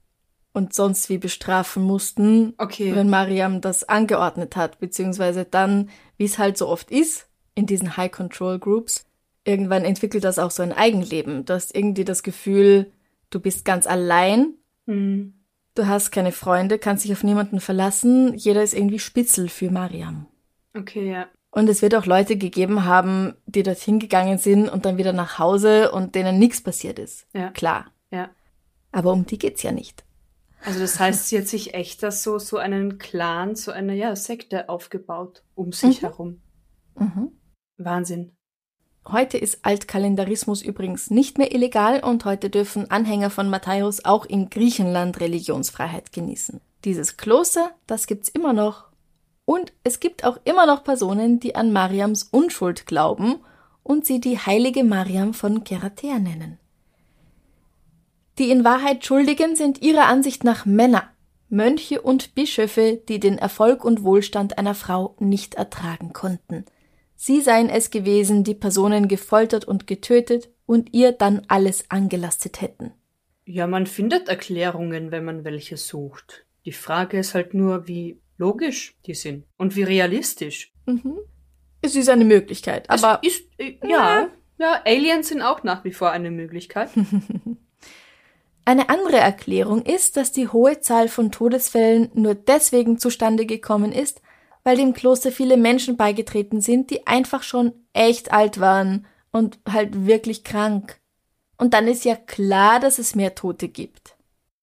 und 0.53 0.75
sonst 0.75 1.09
wie 1.09 1.19
bestrafen 1.19 1.85
mussten, 1.85 2.55
Okay. 2.59 2.97
wenn 2.97 3.09
Mariam 3.09 3.61
das 3.61 3.89
angeordnet 3.89 4.57
hat, 4.57 4.81
beziehungsweise 4.81 5.45
dann, 5.45 5.89
wie 6.17 6.25
es 6.25 6.39
halt 6.39 6.59
so 6.59 6.67
oft 6.67 6.91
ist, 6.91 7.29
in 7.55 7.67
diesen 7.67 7.97
High 7.97 8.11
Control 8.11 8.59
Groups, 8.59 9.07
irgendwann 9.45 9.85
entwickelt 9.85 10.25
das 10.25 10.39
auch 10.39 10.51
so 10.51 10.63
ein 10.63 10.73
Eigenleben. 10.73 11.45
Du 11.45 11.55
hast 11.55 11.75
irgendwie 11.75 12.05
das 12.05 12.23
Gefühl, 12.23 12.91
du 13.31 13.41
bist 13.41 13.65
ganz 13.65 13.87
allein, 13.87 14.55
Hm. 14.87 15.35
du 15.75 15.87
hast 15.87 16.11
keine 16.11 16.33
Freunde, 16.33 16.79
kannst 16.79 17.05
dich 17.05 17.13
auf 17.13 17.25
niemanden 17.25 17.61
verlassen, 17.61 18.35
jeder 18.35 18.63
ist 18.63 18.75
irgendwie 18.75 18.99
Spitzel 18.99 19.49
für 19.49 19.71
Mariam. 19.71 20.27
Okay, 20.77 21.11
ja. 21.11 21.27
Und 21.51 21.69
es 21.69 21.83
wird 21.83 21.95
auch 21.95 22.07
Leute 22.07 22.37
gegeben 22.37 22.85
haben, 22.85 23.35
die 23.47 23.63
dorthin 23.63 24.01
gegangen 24.01 24.39
sind 24.39 24.69
und 24.69 24.85
dann 24.85 24.97
wieder 24.99 25.13
nach 25.13 25.39
Hause 25.39 25.93
und 25.93 26.15
denen 26.17 26.39
nichts 26.39 26.61
passiert 26.63 26.99
ist. 26.99 27.27
Ja. 27.33 27.51
Klar. 27.51 27.93
Ja. 28.11 28.31
Aber 28.91 29.13
um 29.13 29.25
die 29.25 29.39
geht's 29.39 29.63
ja 29.63 29.71
nicht. 29.73 30.05
Also 30.65 30.81
das 30.81 30.99
heißt, 30.99 31.29
sie 31.29 31.39
hat 31.39 31.47
sich 31.47 31.75
echt 31.75 32.03
das 32.03 32.23
so, 32.23 32.39
so 32.39 32.57
einen 32.57 32.99
Clan, 32.99 33.55
so 33.55 33.71
eine 33.71 33.95
ja, 33.95 34.17
Sekte 34.17 34.69
aufgebaut 34.69 35.43
um 35.55 35.73
sich 35.73 36.01
Mhm. 36.03 36.07
herum. 36.07 36.41
Mhm. 36.99 37.33
Wahnsinn. 37.77 38.33
Heute 39.07 39.37
ist 39.37 39.59
Altkalendarismus 39.63 40.63
übrigens 40.63 41.11
nicht 41.11 41.37
mehr 41.37 41.55
illegal 41.55 42.01
und 42.03 42.25
heute 42.25 42.49
dürfen 42.49 42.91
Anhänger 42.91 43.29
von 43.29 43.51
Matthäus 43.51 44.05
auch 44.05 44.25
in 44.25 44.49
Griechenland 44.49 45.21
Religionsfreiheit 45.21 46.13
genießen. 46.13 46.61
Dieses 46.85 47.19
Kloster, 47.19 47.73
das 47.87 48.07
gibt's 48.07 48.31
immer 48.31 48.55
noch. 48.55 48.85
Und 49.45 49.75
es 49.85 50.01
gibt 50.01 50.25
auch 50.25 50.39
immer 50.45 50.65
noch 50.65 50.85
Personen, 50.85 51.39
die 51.39 51.55
an 51.55 51.71
Mariams 51.71 52.25
Unschuld 52.25 52.87
glauben 52.87 53.41
und 53.83 54.07
sie 54.07 54.21
die 54.21 54.39
heilige 54.39 54.85
Mariam 54.85 55.35
von 55.35 55.65
Keratea 55.65 56.19
nennen. 56.19 56.59
Die 58.39 58.51
in 58.51 58.65
Wahrheit 58.65 59.05
Schuldigen 59.05 59.55
sind 59.55 59.83
ihrer 59.83 60.07
Ansicht 60.07 60.45
nach 60.45 60.65
Männer, 60.65 61.05
Mönche 61.51 62.01
und 62.01 62.35
Bischöfe, 62.35 63.03
die 63.09 63.21
den 63.21 63.37
Erfolg 63.37 63.85
und 63.85 64.03
Wohlstand 64.03 64.57
einer 64.57 64.75
Frau 64.75 65.15
nicht 65.21 65.55
ertragen 65.55 66.15
konnten. 66.15 66.65
Sie 67.27 67.41
seien 67.41 67.71
es 67.71 67.89
gewesen, 67.89 68.45
die 68.45 68.55
Personen 68.55 69.09
gefoltert 69.09 69.65
und 69.65 69.87
getötet 69.87 70.51
und 70.67 70.93
ihr 70.93 71.13
dann 71.13 71.41
alles 71.49 71.91
angelastet 71.91 72.61
hätten. 72.61 72.93
Ja, 73.47 73.67
man 73.67 73.87
findet 73.87 74.29
Erklärungen, 74.29 75.11
wenn 75.11 75.25
man 75.25 75.43
welche 75.43 75.79
sucht. 75.79 76.45
Die 76.67 76.73
Frage 76.73 77.19
ist 77.19 77.33
halt 77.33 77.55
nur, 77.55 77.89
wie 77.89 78.21
logisch 78.37 78.99
die 79.07 79.15
sind 79.15 79.47
und 79.57 79.75
wie 79.75 79.85
realistisch. 79.85 80.75
Mhm. 80.85 81.17
Es 81.81 81.97
ist 81.97 82.11
eine 82.11 82.27
Möglichkeit, 82.27 82.91
aber 82.91 83.21
es 83.23 83.39
ist, 83.39 83.49
äh, 83.57 83.79
ja, 83.83 84.29
ja, 84.59 84.83
Aliens 84.85 85.29
sind 85.29 85.41
auch 85.41 85.63
nach 85.63 85.83
wie 85.83 85.93
vor 85.93 86.11
eine 86.11 86.31
Möglichkeit. 86.31 86.91
eine 88.67 88.91
andere 88.91 89.17
Erklärung 89.17 89.81
ist, 89.87 90.19
dass 90.19 90.31
die 90.31 90.49
hohe 90.49 90.81
Zahl 90.81 91.09
von 91.09 91.33
Todesfällen 91.33 92.11
nur 92.13 92.35
deswegen 92.35 92.99
zustande 92.99 93.47
gekommen 93.47 93.93
ist, 93.93 94.21
weil 94.65 94.77
dem 94.77 94.95
Kloster 94.95 95.31
viele 95.31 95.57
Menschen 95.57 95.97
beigetreten 95.97 96.61
sind, 96.61 96.91
die 96.91 97.07
einfach 97.07 97.43
schon 97.43 97.73
echt 97.93 98.33
alt 98.33 98.59
waren 98.59 99.07
und 99.31 99.59
halt 99.69 100.07
wirklich 100.07 100.43
krank. 100.43 101.01
Und 101.57 101.75
dann 101.75 101.87
ist 101.87 102.05
ja 102.05 102.17
klar, 102.17 102.81
dass 102.81 102.99
es 102.99 103.15
mehr 103.15 103.35
Tote 103.35 103.69
gibt. 103.69 104.17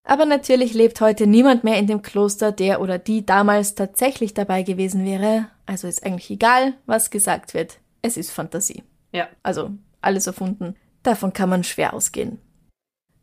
Aber 0.03 0.25
natürlich 0.25 0.73
lebt 0.73 0.99
heute 0.99 1.27
niemand 1.27 1.63
mehr 1.63 1.77
in 1.77 1.87
dem 1.87 2.01
Kloster, 2.01 2.51
der 2.51 2.81
oder 2.81 2.97
die 2.97 3.25
damals 3.25 3.75
tatsächlich 3.75 4.33
dabei 4.33 4.63
gewesen 4.63 5.05
wäre. 5.05 5.47
Also 5.65 5.87
ist 5.87 6.03
eigentlich 6.03 6.31
egal, 6.31 6.73
was 6.85 7.11
gesagt 7.11 7.53
wird. 7.53 7.77
Es 8.01 8.17
ist 8.17 8.31
Fantasie. 8.31 8.83
Ja. 9.11 9.29
Also 9.43 9.69
alles 10.01 10.25
erfunden. 10.27 10.75
Davon 11.03 11.33
kann 11.33 11.49
man 11.49 11.63
schwer 11.63 11.93
ausgehen. 11.93 12.39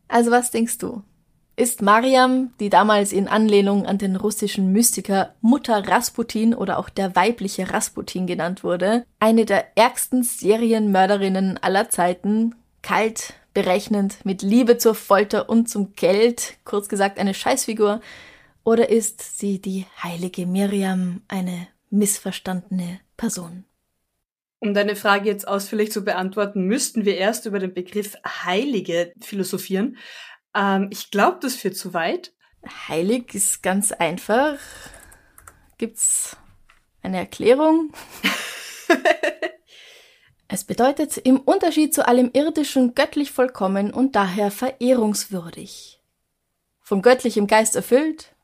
Also 0.07 0.31
was 0.31 0.51
denkst 0.51 0.77
du? 0.77 1.03
Ist 1.59 1.81
Mariam, 1.81 2.53
die 2.61 2.69
damals 2.69 3.11
in 3.11 3.27
Anlehnung 3.27 3.85
an 3.85 3.97
den 3.97 4.15
russischen 4.15 4.71
Mystiker 4.71 5.35
Mutter 5.41 5.89
Rasputin 5.89 6.53
oder 6.53 6.79
auch 6.79 6.87
der 6.87 7.17
weibliche 7.17 7.69
Rasputin 7.69 8.27
genannt 8.27 8.63
wurde, 8.63 9.05
eine 9.19 9.43
der 9.43 9.77
ärgsten 9.77 10.23
Serienmörderinnen 10.23 11.57
aller 11.57 11.89
Zeiten, 11.89 12.55
kalt, 12.81 13.33
berechnend, 13.53 14.23
mit 14.23 14.41
Liebe 14.41 14.77
zur 14.77 14.95
Folter 14.95 15.49
und 15.49 15.67
zum 15.67 15.95
Geld, 15.95 16.53
kurz 16.63 16.87
gesagt 16.87 17.19
eine 17.19 17.33
Scheißfigur, 17.33 17.99
oder 18.63 18.87
ist 18.87 19.37
sie 19.37 19.59
die 19.59 19.85
heilige 20.01 20.45
Miriam, 20.45 21.23
eine 21.27 21.67
missverstandene 21.89 23.01
Person? 23.17 23.65
Um 24.59 24.73
deine 24.73 24.95
Frage 24.95 25.27
jetzt 25.27 25.45
ausführlich 25.45 25.91
zu 25.91 26.05
beantworten, 26.05 26.63
müssten 26.67 27.03
wir 27.03 27.17
erst 27.17 27.45
über 27.45 27.59
den 27.59 27.73
Begriff 27.73 28.15
Heilige 28.25 29.11
philosophieren. 29.19 29.97
Ähm, 30.55 30.89
ich 30.91 31.11
glaube, 31.11 31.39
das 31.41 31.55
führt 31.55 31.77
zu 31.77 31.93
weit. 31.93 32.33
Heilig 32.87 33.33
ist 33.33 33.63
ganz 33.63 33.91
einfach. 33.91 34.57
Gibt's 35.77 36.37
eine 37.01 37.17
Erklärung? 37.17 37.93
es 40.47 40.63
bedeutet 40.65 41.17
im 41.17 41.39
Unterschied 41.39 41.93
zu 41.93 42.07
allem 42.07 42.31
Irdischen 42.33 42.95
göttlich 42.95 43.31
vollkommen 43.31 43.93
und 43.93 44.15
daher 44.15 44.51
verehrungswürdig. 44.51 46.01
Von 46.81 47.01
göttlichem 47.01 47.47
Geist 47.47 47.75
erfüllt, 47.75 48.35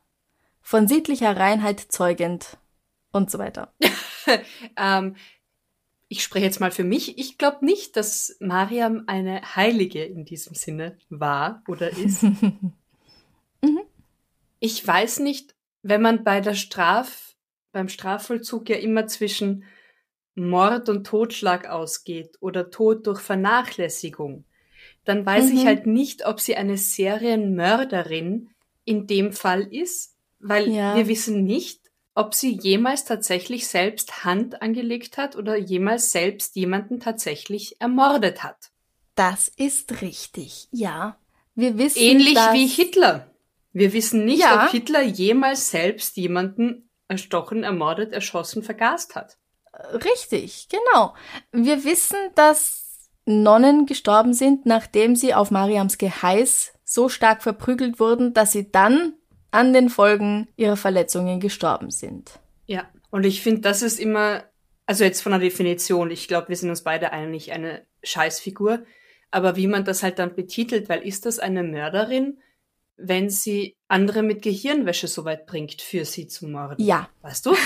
von 0.61 0.87
sittlicher 0.87 1.35
Reinheit 1.35 1.79
zeugend 1.79 2.57
und 3.11 3.31
so 3.31 3.39
weiter. 3.39 3.73
ähm, 4.77 5.15
ich 6.07 6.23
spreche 6.23 6.45
jetzt 6.45 6.59
mal 6.59 6.71
für 6.71 6.83
mich. 6.83 7.17
Ich 7.17 7.37
glaube 7.37 7.65
nicht, 7.65 7.97
dass 7.97 8.35
Mariam 8.39 9.03
eine 9.07 9.55
Heilige 9.55 10.03
in 10.03 10.25
diesem 10.25 10.53
Sinne 10.55 10.97
war 11.09 11.63
oder 11.67 11.89
ist. 11.91 12.23
mhm. 13.61 13.81
Ich 14.59 14.85
weiß 14.85 15.19
nicht, 15.19 15.55
wenn 15.81 16.01
man 16.01 16.23
bei 16.23 16.41
der 16.41 16.53
Straf, 16.55 17.35
beim 17.71 17.89
Strafvollzug 17.89 18.69
ja 18.69 18.77
immer 18.77 19.07
zwischen 19.07 19.63
Mord 20.35 20.89
und 20.89 21.05
Totschlag 21.07 21.67
ausgeht 21.67 22.37
oder 22.39 22.69
Tod 22.69 23.07
durch 23.07 23.21
Vernachlässigung, 23.21 24.45
dann 25.05 25.25
weiß 25.25 25.49
Mhm. 25.51 25.57
ich 25.57 25.65
halt 25.65 25.85
nicht, 25.87 26.25
ob 26.25 26.39
sie 26.39 26.55
eine 26.55 26.77
Serienmörderin 26.77 28.49
in 28.85 29.07
dem 29.07 29.31
Fall 29.33 29.61
ist, 29.73 30.15
weil 30.39 30.69
Ja. 30.69 30.95
wir 30.95 31.07
wissen 31.07 31.43
nicht, 31.43 31.84
ob 32.15 32.33
sie 32.33 32.57
jemals 32.57 33.03
tatsächlich 33.05 33.67
selbst 33.67 34.23
Hand 34.25 34.61
angelegt 34.61 35.17
hat 35.17 35.35
oder 35.35 35.57
jemals 35.57 36.11
selbst 36.11 36.55
jemanden 36.55 36.99
tatsächlich 36.99 37.79
ermordet 37.79 38.41
hat. 38.43 38.71
Das 39.15 39.47
ist 39.49 40.01
richtig, 40.01 40.67
ja. 40.71 41.17
Wir 41.53 41.77
wissen, 41.77 41.99
Ähnlich 42.01 42.35
wie 42.35 42.67
Hitler. 42.67 43.31
Wir 43.71 43.93
wissen 43.93 44.25
nicht, 44.25 44.39
Ja. 44.41 44.63
ob 44.65 44.71
Hitler 44.71 45.01
jemals 45.01 45.69
selbst 45.69 46.17
jemanden 46.17 46.89
erstochen, 47.07 47.63
ermordet, 47.63 48.13
erschossen, 48.13 48.63
vergast 48.63 49.15
hat. 49.15 49.37
Richtig, 49.93 50.69
genau. 50.69 51.13
Wir 51.51 51.83
wissen, 51.83 52.17
dass 52.35 53.09
Nonnen 53.25 53.85
gestorben 53.85 54.33
sind, 54.33 54.65
nachdem 54.65 55.15
sie 55.15 55.33
auf 55.33 55.51
Mariams 55.51 55.97
Geheiß 55.97 56.73
so 56.83 57.09
stark 57.09 57.43
verprügelt 57.43 57.99
wurden, 57.99 58.33
dass 58.33 58.51
sie 58.53 58.71
dann 58.71 59.13
an 59.51 59.73
den 59.73 59.89
Folgen 59.89 60.47
ihrer 60.57 60.77
Verletzungen 60.77 61.39
gestorben 61.39 61.91
sind. 61.91 62.39
Ja, 62.65 62.89
und 63.11 63.25
ich 63.25 63.41
finde, 63.41 63.61
das 63.61 63.81
ist 63.81 63.99
immer, 63.99 64.43
also 64.85 65.03
jetzt 65.03 65.21
von 65.21 65.31
der 65.31 65.39
Definition, 65.39 66.11
ich 66.11 66.27
glaube, 66.27 66.49
wir 66.49 66.55
sind 66.55 66.69
uns 66.69 66.83
beide 66.83 67.11
eigentlich 67.11 67.51
eine 67.51 67.85
Scheißfigur, 68.03 68.83
aber 69.31 69.55
wie 69.55 69.67
man 69.67 69.85
das 69.85 70.03
halt 70.03 70.19
dann 70.19 70.35
betitelt, 70.35 70.89
weil 70.89 71.01
ist 71.01 71.25
das 71.25 71.39
eine 71.39 71.63
Mörderin, 71.63 72.39
wenn 72.97 73.29
sie 73.29 73.75
andere 73.87 74.23
mit 74.23 74.41
Gehirnwäsche 74.41 75.07
so 75.07 75.25
weit 75.25 75.45
bringt, 75.45 75.81
für 75.81 76.05
sie 76.05 76.27
zu 76.27 76.47
morden? 76.47 76.81
Ja. 76.83 77.09
Weißt 77.21 77.45
du? 77.45 77.55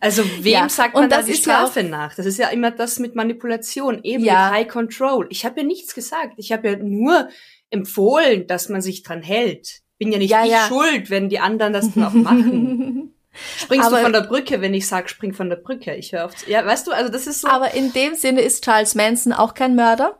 Also 0.00 0.22
wem 0.42 0.52
ja. 0.52 0.68
sagt 0.68 0.92
man 0.92 1.08
da 1.08 1.22
die 1.22 1.32
Strafe 1.32 1.80
ja 1.80 1.88
nach? 1.88 2.14
Das 2.14 2.26
ist 2.26 2.38
ja 2.38 2.48
immer 2.48 2.70
das 2.70 2.98
mit 2.98 3.14
Manipulation, 3.14 4.00
eben 4.02 4.22
ja. 4.22 4.50
mit 4.50 4.58
High 4.58 4.68
Control. 4.68 5.26
Ich 5.30 5.46
habe 5.46 5.60
ja 5.60 5.66
nichts 5.66 5.94
gesagt. 5.94 6.34
Ich 6.36 6.52
habe 6.52 6.68
ja 6.68 6.76
nur 6.76 7.30
empfohlen, 7.70 8.46
dass 8.46 8.68
man 8.68 8.82
sich 8.82 9.02
dran 9.02 9.22
hält. 9.22 9.80
Bin 9.98 10.12
ja 10.12 10.18
nicht 10.18 10.30
ja, 10.30 10.44
ja. 10.44 10.66
schuld, 10.66 11.10
wenn 11.10 11.28
die 11.28 11.38
anderen 11.38 11.72
das 11.72 11.90
dann 11.94 12.04
auch 12.04 12.12
machen. 12.12 13.14
Springst 13.58 13.86
aber, 13.86 13.96
du 13.96 14.02
von 14.02 14.12
der 14.12 14.20
Brücke, 14.22 14.60
wenn 14.60 14.74
ich 14.74 14.86
sag, 14.86 15.10
spring 15.10 15.32
von 15.32 15.48
der 15.48 15.56
Brücke? 15.56 15.94
Ich 15.94 16.12
höre 16.12 16.26
auf. 16.26 16.46
Ja, 16.46 16.64
weißt 16.64 16.86
du, 16.86 16.92
also 16.92 17.10
das 17.10 17.26
ist 17.26 17.40
so. 17.40 17.48
Aber 17.48 17.74
in 17.74 17.92
dem 17.92 18.14
Sinne 18.14 18.40
ist 18.40 18.64
Charles 18.64 18.94
Manson 18.94 19.32
auch 19.32 19.54
kein 19.54 19.74
Mörder. 19.74 20.18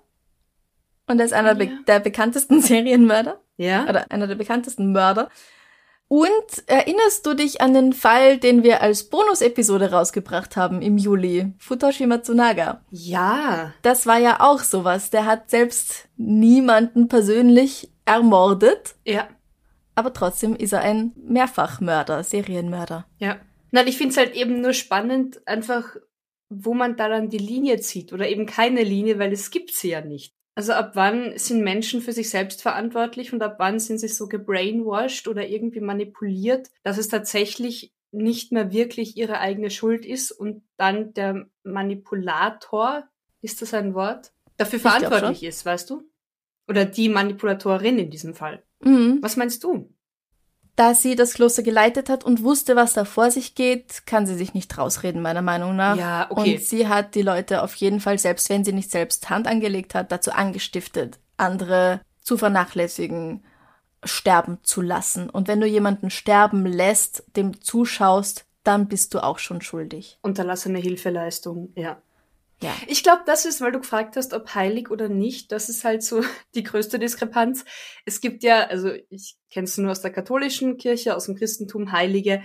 Und 1.07 1.19
er 1.21 1.27
ist 1.27 1.33
einer 1.33 1.61
ja. 1.61 1.71
der 1.87 2.01
bekanntesten 2.01 2.61
Serienmörder. 2.63 3.41
Ja. 3.57 3.89
Oder 3.89 4.11
einer 4.11 4.27
der 4.27 4.35
bekanntesten 4.35 4.93
Mörder. 4.93 5.29
Und 6.09 6.31
erinnerst 6.67 7.25
du 7.25 7.35
dich 7.35 7.61
an 7.61 7.73
den 7.73 7.93
Fall, 7.93 8.39
den 8.39 8.63
wir 8.63 8.83
als 8.83 9.05
Bonus-Episode 9.05 9.91
rausgebracht 9.91 10.57
haben 10.57 10.83
im 10.83 10.99
Juli? 10.99 11.53
Futoshi 11.59 12.07
Matsunaga. 12.07 12.83
Ja. 12.91 13.73
Das 13.83 14.07
war 14.07 14.19
ja 14.19 14.41
auch 14.41 14.61
sowas. 14.61 15.11
Der 15.11 15.25
hat 15.25 15.51
selbst 15.51 16.09
niemanden 16.17 17.09
persönlich 17.09 17.91
ermordet. 18.05 18.97
Ja. 19.05 19.29
Aber 19.95 20.13
trotzdem 20.13 20.57
ist 20.57 20.73
er 20.73 20.81
ein 20.81 21.13
Mehrfachmörder, 21.17 22.23
Serienmörder. 22.23 23.07
Ja. 23.19 23.39
Nein, 23.71 23.89
ich 23.89 23.97
finde 23.97 24.13
es 24.13 24.17
halt 24.17 24.35
eben 24.35 24.61
nur 24.61 24.73
spannend, 24.73 25.47
einfach, 25.47 25.97
wo 26.49 26.75
man 26.75 26.97
da 26.97 27.09
dann 27.09 27.29
die 27.29 27.39
Linie 27.39 27.81
zieht 27.81 28.13
oder 28.13 28.29
eben 28.29 28.47
keine 28.47 28.83
Linie, 28.83 29.19
weil 29.19 29.33
es 29.33 29.51
gibt 29.51 29.73
sie 29.73 29.91
ja 29.91 30.01
nicht. 30.01 30.35
Also 30.57 30.73
ab 30.73 30.93
wann 30.95 31.37
sind 31.37 31.65
Menschen 31.65 32.01
für 32.01 32.13
sich 32.13 32.31
selbst 32.31 32.63
verantwortlich 32.63 33.33
und 33.33 33.43
ab 33.43 33.57
wann 33.59 33.81
sind 33.81 33.99
sie 33.99 34.07
so 34.07 34.29
gebrainwashed 34.29 35.27
oder 35.27 35.49
irgendwie 35.49 35.81
manipuliert, 35.81 36.71
dass 36.85 36.99
es 36.99 37.09
tatsächlich 37.09 37.93
nicht 38.13 38.53
mehr 38.53 38.73
wirklich 38.73 39.17
ihre 39.17 39.41
eigene 39.41 39.71
Schuld 39.71 40.07
ist 40.07 40.31
und 40.31 40.63
dann 40.77 41.13
der 41.15 41.47
Manipulator, 41.65 43.09
ist 43.43 43.61
das 43.61 43.75
ein 43.75 43.95
Wort, 43.95 44.33
dafür 44.57 44.79
verantwortlich 44.79 45.43
ist, 45.43 45.67
weißt 45.67 45.91
du? 45.91 46.03
Oder 46.69 46.85
die 46.85 47.09
Manipulatorin 47.09 47.99
in 47.99 48.11
diesem 48.11 48.35
Fall. 48.35 48.63
Mhm. 48.81 49.19
Was 49.21 49.37
meinst 49.37 49.65
du? 49.65 49.91
Da 50.77 50.95
sie 50.95 51.15
das 51.15 51.35
Kloster 51.35 51.63
geleitet 51.63 52.09
hat 52.09 52.25
und 52.25 52.43
wusste, 52.43 52.75
was 52.75 52.95
da 52.95 53.05
vor 53.05 53.31
sich 53.31 53.55
geht, 53.55 54.07
kann 54.07 54.27
sie 54.27 54.35
sich 54.35 54.55
nicht 54.55 54.77
rausreden, 54.77 55.23
meiner 55.23 55.43
Meinung 55.43 55.77
nach. 55.77 55.97
Ja, 55.97 56.27
okay. 56.31 56.55
Und 56.55 56.63
sie 56.63 56.89
hat 56.89 57.15
die 57.15 57.23
Leute 57.23 57.63
auf 57.63 57.75
jeden 57.77 58.01
Fall, 58.01 58.19
selbst 58.19 58.51
wenn 58.51 58.65
sie 58.65 58.73
nicht 58.73 58.91
selbst 58.91 59.31
Hand 59.31 59.47
angelegt 59.47 59.95
hat, 59.95 60.11
dazu 60.11 60.33
angestiftet, 60.33 61.21
andere 61.37 62.01
zu 62.21 62.37
vernachlässigen, 62.37 63.45
sterben 64.03 64.59
zu 64.63 64.81
lassen. 64.81 65.31
Und 65.31 65.47
wenn 65.47 65.61
du 65.61 65.67
jemanden 65.67 66.11
sterben 66.11 66.67
lässt, 66.67 67.25
dem 67.37 67.61
zuschaust, 67.61 68.45
dann 68.65 68.89
bist 68.89 69.15
du 69.15 69.23
auch 69.23 69.39
schon 69.39 69.61
schuldig. 69.61 70.19
Unterlassene 70.23 70.79
Hilfeleistung, 70.79 71.73
ja. 71.77 72.03
Ja. 72.65 72.75
Ich 72.87 73.03
glaube, 73.03 73.23
das 73.27 73.45
ist, 73.45 73.61
weil 73.61 73.73
du 73.73 73.81
gefragt 73.81 74.17
hast, 74.17 74.33
ob 74.33 74.55
heilig 74.55 74.91
oder 74.91 75.11
nicht, 75.11 75.53
das 75.53 75.69
ist 75.69 75.85
halt 75.85 76.03
so 76.03 76.23
die 76.55 76.63
größte 76.63 76.99
Diskrepanz. 76.99 77.65
Es 78.07 78.21
gibt 78.21 78.43
ja, 78.43 78.67
also 78.67 78.91
ich 79.11 79.37
kenne 79.51 79.67
es 79.67 79.77
nur 79.77 79.91
aus 79.91 80.01
der 80.01 80.13
katholischen 80.13 80.79
Kirche, 80.79 81.15
aus 81.15 81.27
dem 81.27 81.37
Christentum, 81.37 81.93
Heilige, 81.93 82.43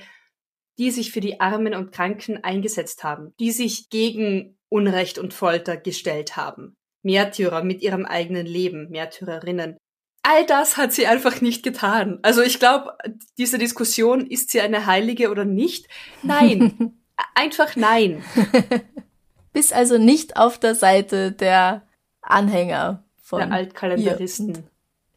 die 0.78 0.92
sich 0.92 1.12
für 1.12 1.22
die 1.22 1.40
Armen 1.40 1.74
und 1.74 1.92
Kranken 1.92 2.44
eingesetzt 2.44 3.04
haben, 3.04 3.34
die 3.40 3.52
sich 3.52 3.90
gegen 3.90 4.58
Unrecht 4.68 5.18
und 5.20 5.34
Folter 5.34 5.78
gestellt 5.78 6.36
haben. 6.36 6.76
Märtyrer 7.02 7.64
mit 7.64 7.82
ihrem 7.82 8.06
eigenen 8.06 8.46
Leben, 8.46 8.90
Märtyrerinnen. 8.90 9.78
All 10.22 10.46
das 10.46 10.76
hat 10.76 10.92
sie 10.92 11.08
einfach 11.08 11.40
nicht 11.40 11.64
getan. 11.64 12.20
Also 12.24 12.42
ich 12.42 12.60
glaube, 12.60 12.92
diese 13.38 13.58
Diskussion, 13.58 14.28
ist 14.28 14.52
sie 14.52 14.60
eine 14.60 14.86
Heilige 14.86 15.32
oder 15.32 15.46
nicht? 15.46 15.88
Nein. 16.24 17.00
einfach 17.36 17.78
nein. 17.78 18.22
Bist 19.54 19.74
also 19.74 19.98
nicht 19.98 20.38
auf 20.38 20.58
der 20.58 20.76
Seite 20.76 21.32
der 21.32 21.84
Anhänger 22.22 23.04
von 23.22 23.40
der 23.40 23.52
Altkalendaristen. 23.52 24.56
Ihr. 24.56 24.64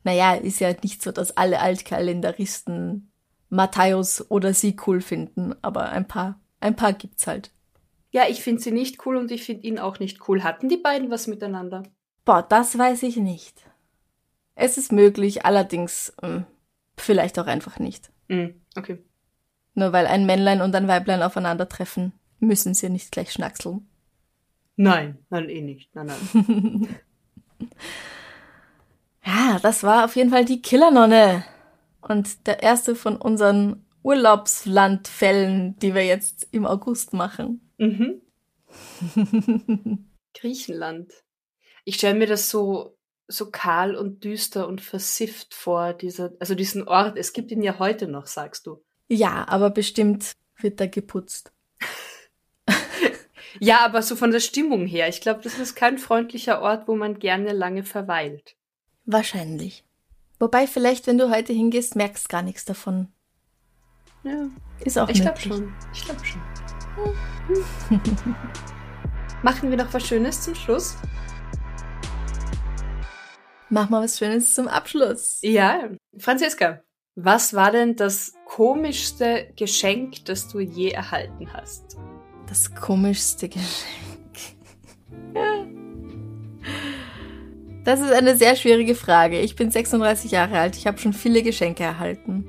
Naja, 0.05 0.35
ist 0.35 0.61
ja 0.61 0.73
nicht 0.83 1.03
so, 1.03 1.13
dass 1.13 1.37
alle 1.37 1.61
Altkalendaristen 1.61 3.13
Matthäus 3.49 4.31
oder 4.31 4.55
sie 4.55 4.77
cool 4.87 5.01
finden, 5.01 5.55
aber 5.63 5.91
ein 5.91 6.09
paar, 6.09 6.41
ein 6.61 6.75
paar 6.75 6.93
gibt's 6.93 7.27
halt. 7.27 7.51
Ja, 8.11 8.25
ich 8.29 8.43
finde 8.43 8.63
sie 8.63 8.73
nicht 8.73 9.07
cool 9.07 9.17
und 9.17 9.31
ich 9.31 9.45
finde 9.45 9.67
ihn 9.67 9.79
auch 9.79 9.99
nicht 9.99 10.29
cool. 10.29 10.43
Hatten 10.43 10.69
die 10.69 10.77
beiden 10.77 11.11
was 11.11 11.27
miteinander? 11.27 11.83
Boah, 12.25 12.43
das 12.43 12.77
weiß 12.77 13.03
ich 13.05 13.17
nicht. 13.17 13.63
Es 14.55 14.79
ist 14.79 14.93
möglich, 14.93 15.45
allerdings 15.45 16.13
mh, 16.21 16.29
hm, 16.29 16.47
vielleicht 16.97 17.39
auch 17.39 17.47
einfach 17.47 17.79
nicht. 17.79 18.11
Mm, 18.29 18.49
okay. 18.77 18.99
Nur 19.75 19.93
weil 19.93 20.07
ein 20.07 20.27
Männlein 20.27 20.61
und 20.61 20.75
ein 20.75 20.89
Weiblein 20.89 21.23
aufeinandertreffen, 21.23 22.13
müssen 22.39 22.75
sie 22.75 22.91
nicht 22.91 23.13
gleich 23.13 23.33
schnackseln. 23.33 23.89
Nein, 24.77 25.19
nein, 25.31 25.49
eh 25.49 25.61
nicht. 25.61 25.95
Nein, 25.95 26.07
nein. 26.07 26.89
ja, 29.25 29.59
das 29.63 29.83
war 29.83 30.05
auf 30.05 30.17
jeden 30.17 30.31
Fall 30.31 30.45
die 30.45 30.63
Killernonne. 30.63 31.45
Und 32.01 32.47
der 32.47 32.63
erste 32.63 32.95
von 32.95 33.17
unseren 33.17 33.85
Urlaubslandfällen, 34.03 35.77
die 35.79 35.95
wir 35.95 36.05
jetzt 36.05 36.49
im 36.51 36.67
August 36.67 37.13
machen. 37.13 37.61
Mhm. 37.79 38.21
Griechenland. 40.35 41.13
Ich 41.85 41.97
stelle 41.97 42.19
mir 42.19 42.27
das 42.27 42.51
so, 42.51 42.97
so 43.29 43.51
kahl 43.51 43.95
und 43.95 44.25
düster 44.25 44.67
und 44.67 44.81
versifft 44.81 45.55
vor, 45.55 45.93
dieser, 45.93 46.33
also 46.41 46.55
diesen 46.55 46.89
Ort. 46.89 47.17
Es 47.17 47.33
gibt 47.33 47.51
ihn 47.51 47.63
ja 47.63 47.79
heute 47.79 48.09
noch, 48.09 48.27
sagst 48.27 48.67
du. 48.67 48.83
Ja, 49.09 49.47
aber 49.49 49.71
bestimmt 49.71 50.33
wird 50.59 50.81
er 50.81 50.89
geputzt. 50.89 51.53
Ja, 53.61 53.85
aber 53.85 54.03
so 54.03 54.17
von 54.17 54.31
der 54.31 54.41
Stimmung 54.41 54.87
her. 54.87 55.09
Ich 55.09 55.21
glaube, 55.21 55.41
das 55.43 55.59
ist 55.59 55.75
kein 55.75 55.99
freundlicher 55.99 56.61
Ort, 56.63 56.89
wo 56.89 56.97
man 56.97 57.19
gerne 57.19 57.53
lange 57.53 57.85
verweilt. 57.85 58.57
Wahrscheinlich. 59.05 59.85
Wobei 60.39 60.67
vielleicht, 60.67 61.07
wenn 61.07 61.19
du 61.19 61.31
heute 61.31 61.53
hingehst, 61.53 61.97
merkst 61.97 62.29
gar 62.29 62.43
nichts 62.43 62.65
davon. 62.65 63.09
Ja. 64.25 64.49
Ist 64.85 64.99
auch 64.99 65.09
Ich 65.09 65.21
glaube 65.21 65.41
schon. 65.41 65.73
Ich 65.93 66.05
glaube 66.05 66.25
schon. 66.25 66.41
Machen 69.43 69.71
wir 69.71 69.77
noch 69.77 69.93
was 69.93 70.07
Schönes 70.07 70.41
zum 70.41 70.55
Schluss? 70.55 70.97
Mach 73.71 73.89
mal 73.89 74.03
was 74.03 74.19
Schönes 74.19 74.55
zum 74.55 74.69
Abschluss. 74.69 75.39
Ja, 75.43 75.89
Franziska, 76.19 76.83
was 77.15 77.55
war 77.55 77.73
denn 77.73 77.97
das 77.97 78.35
komischste 78.45 79.53
Geschenk, 79.57 80.25
das 80.27 80.49
du 80.49 80.61
je 80.61 80.91
erhalten 80.91 81.53
hast? 81.53 81.97
Das 82.53 82.75
komischste 82.75 83.49
Geschenk. 83.49 84.37
Das 87.83 87.99
ist 87.99 88.13
eine 88.13 88.37
sehr 88.37 88.57
schwierige 88.57 88.95
Frage. 88.95 89.41
Ich 89.41 89.57
bin 89.57 89.71
36 89.71 90.33
Jahre 90.33 90.59
alt. 90.59 90.77
Ich 90.77 90.87
habe 90.87 90.99
schon 90.99 91.15
viele 91.15 91.43
Geschenke 91.43 91.83
erhalten. 91.83 92.47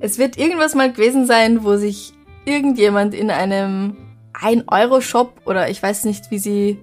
Es 0.00 0.18
wird 0.18 0.36
irgendwas 0.36 0.74
mal 0.74 0.92
gewesen 0.92 1.26
sein, 1.26 1.62
wo 1.62 1.76
sich 1.76 2.12
irgendjemand 2.44 3.14
in 3.14 3.30
einem 3.30 3.96
1-Euro-Shop 4.34 5.42
oder 5.44 5.70
ich 5.70 5.80
weiß 5.80 6.06
nicht, 6.06 6.32
wie 6.32 6.40
sie 6.40 6.80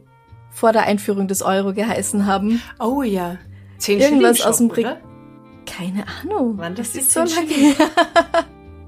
vor 0.49 0.71
der 0.71 0.83
Einführung 0.83 1.27
des 1.27 1.41
Euro 1.41 1.73
geheißen 1.73 2.25
haben. 2.27 2.61
Oh 2.79 3.01
ja. 3.03 3.39
10 3.79 3.99
Irgendwas 3.99 4.39
aus 4.39 4.59
dem 4.59 4.69
Brick. 4.69 4.87
Keine 5.65 6.05
Ahnung. 6.21 6.57
Waren 6.57 6.75
das, 6.75 6.93
das 6.93 7.09
10 7.09 7.27
so 7.27 7.35
Schilling? 7.35 7.75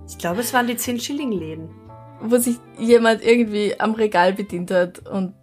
ich 0.08 0.18
glaube, 0.18 0.40
es 0.40 0.54
waren 0.54 0.66
die 0.66 0.78
10 0.78 0.98
Schilling-Läden 0.98 1.85
wo 2.22 2.38
sich 2.38 2.58
jemand 2.78 3.24
irgendwie 3.24 3.80
am 3.80 3.94
Regal 3.94 4.34
bedient 4.34 4.72
hat 4.72 5.08
und 5.08 5.34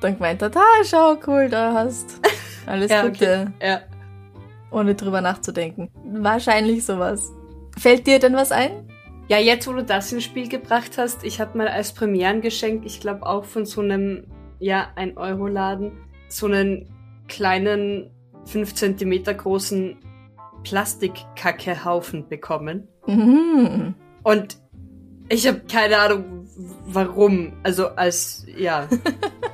dann 0.00 0.14
gemeint 0.14 0.42
hat, 0.42 0.56
ah, 0.56 0.84
schau, 0.84 1.16
cool, 1.26 1.48
da 1.48 1.74
hast 1.74 2.20
alles 2.66 2.90
ja, 2.90 3.02
Gute. 3.06 3.52
Okay. 3.56 3.66
Ja. 3.66 3.80
Ohne 4.70 4.94
drüber 4.94 5.20
nachzudenken. 5.20 5.90
Wahrscheinlich 6.04 6.84
sowas. 6.84 7.32
Fällt 7.78 8.06
dir 8.06 8.18
denn 8.18 8.34
was 8.34 8.52
ein? 8.52 8.88
Ja, 9.28 9.38
jetzt, 9.38 9.68
wo 9.68 9.72
du 9.72 9.84
das 9.84 10.12
ins 10.12 10.24
Spiel 10.24 10.48
gebracht 10.48 10.98
hast, 10.98 11.24
ich 11.24 11.40
habe 11.40 11.56
mal 11.56 11.68
als 11.68 11.92
Premierengeschenk, 11.92 12.84
ich 12.84 13.00
glaube 13.00 13.26
auch 13.26 13.44
von 13.44 13.64
so 13.64 13.80
einem, 13.80 14.26
ja, 14.58 14.88
ein 14.96 15.16
Euro-Laden, 15.16 15.92
so 16.28 16.46
einen 16.46 16.88
kleinen, 17.28 18.10
fünf 18.44 18.74
Zentimeter 18.74 19.34
großen 19.34 19.96
Plastikkackehaufen 20.64 22.28
bekommen. 22.28 22.88
Mhm. 23.06 23.94
Und 24.22 24.58
ich 25.30 25.46
habe 25.46 25.60
keine 25.60 25.98
Ahnung, 25.98 26.48
warum. 26.86 27.52
Also 27.62 27.88
als, 27.88 28.44
ja. 28.56 28.88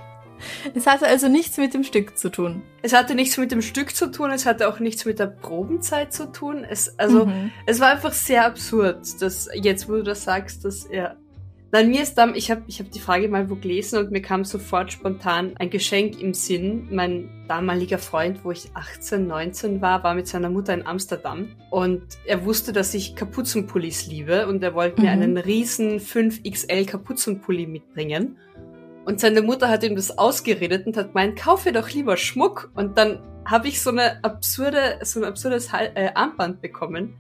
es 0.75 0.87
hatte 0.87 1.07
also 1.07 1.29
nichts 1.29 1.57
mit 1.59 1.75
dem 1.75 1.85
Stück 1.85 2.19
zu 2.19 2.31
tun. 2.31 2.63
Es 2.83 2.93
hatte 2.93 3.15
nichts 3.15 3.37
mit 3.37 3.53
dem 3.53 3.63
Stück 3.63 3.95
zu 3.95 4.11
tun, 4.11 4.31
es 4.31 4.47
hatte 4.47 4.69
auch 4.69 4.81
nichts 4.81 5.05
mit 5.05 5.19
der 5.19 5.27
Probenzeit 5.27 6.13
zu 6.13 6.33
tun. 6.33 6.65
Es, 6.65 6.99
also, 6.99 7.27
mhm. 7.27 7.53
es 7.67 7.81
war 7.81 7.91
einfach 7.91 8.13
sehr 8.13 8.47
absurd, 8.47 9.21
dass 9.21 9.49
jetzt, 9.55 9.89
wo 9.89 9.93
du 9.93 10.03
das 10.03 10.25
sagst, 10.25 10.65
dass 10.65 10.85
er 10.85 11.17
Nein, 11.73 11.91
mir 11.91 12.03
ist 12.03 12.15
dann, 12.15 12.37
ich 12.37 12.51
habe 12.51 12.63
ich 12.69 12.79
hab 12.79 12.91
die 12.93 13.01
Frage 13.01 13.29
mal 13.29 13.51
wo 13.51 13.57
gelesen 13.57 13.99
und 13.99 14.13
mir 14.13 14.23
kam 14.23 14.45
sofort 14.45 14.93
spontan 14.93 15.57
ein 15.59 15.69
Geschenk 15.69 16.21
im 16.21 16.33
Sinn. 16.33 16.89
Mein 16.93 17.29
damaliger 17.49 17.99
Freund, 17.99 18.45
wo 18.45 18.53
ich 18.53 18.71
18, 18.75 19.27
19 19.27 19.83
war, 19.83 20.05
war 20.05 20.15
mit 20.15 20.29
seiner 20.29 20.49
Mutter 20.49 20.75
in 20.75 20.87
Amsterdam 20.87 21.49
und 21.71 22.03
er 22.25 22.45
wusste, 22.45 22.73
dass 22.73 22.95
ich 22.95 23.17
Kapuzenpullis 23.17 24.07
liebe 24.07 24.47
und 24.47 24.63
er 24.63 24.75
wollte 24.75 25.01
mhm. 25.01 25.07
mir 25.07 25.13
einen 25.13 25.37
riesen 25.39 25.99
5XL 25.99 26.87
Kapuzenpulli 26.87 27.67
mitbringen. 27.67 28.39
Und 29.05 29.21
seine 29.21 29.43
Mutter 29.43 29.69
hat 29.69 29.85
ihm 29.85 29.97
das 29.97 30.19
ausgeredet 30.19 30.87
und 30.87 30.97
hat 30.97 31.09
gemeint, 31.09 31.37
kaufe 31.39 31.73
doch 31.73 31.91
lieber 31.91 32.17
Schmuck. 32.17 32.71
Und 32.75 32.99
dann 32.99 33.21
habe 33.45 33.69
ich 33.69 33.81
so 33.81 33.91
eine 33.91 34.23
absurde, 34.25 34.99
so 35.03 35.21
ein 35.21 35.25
absurdes 35.25 35.73
äh, 35.73 36.11
Armband 36.15 36.61
bekommen 36.61 37.15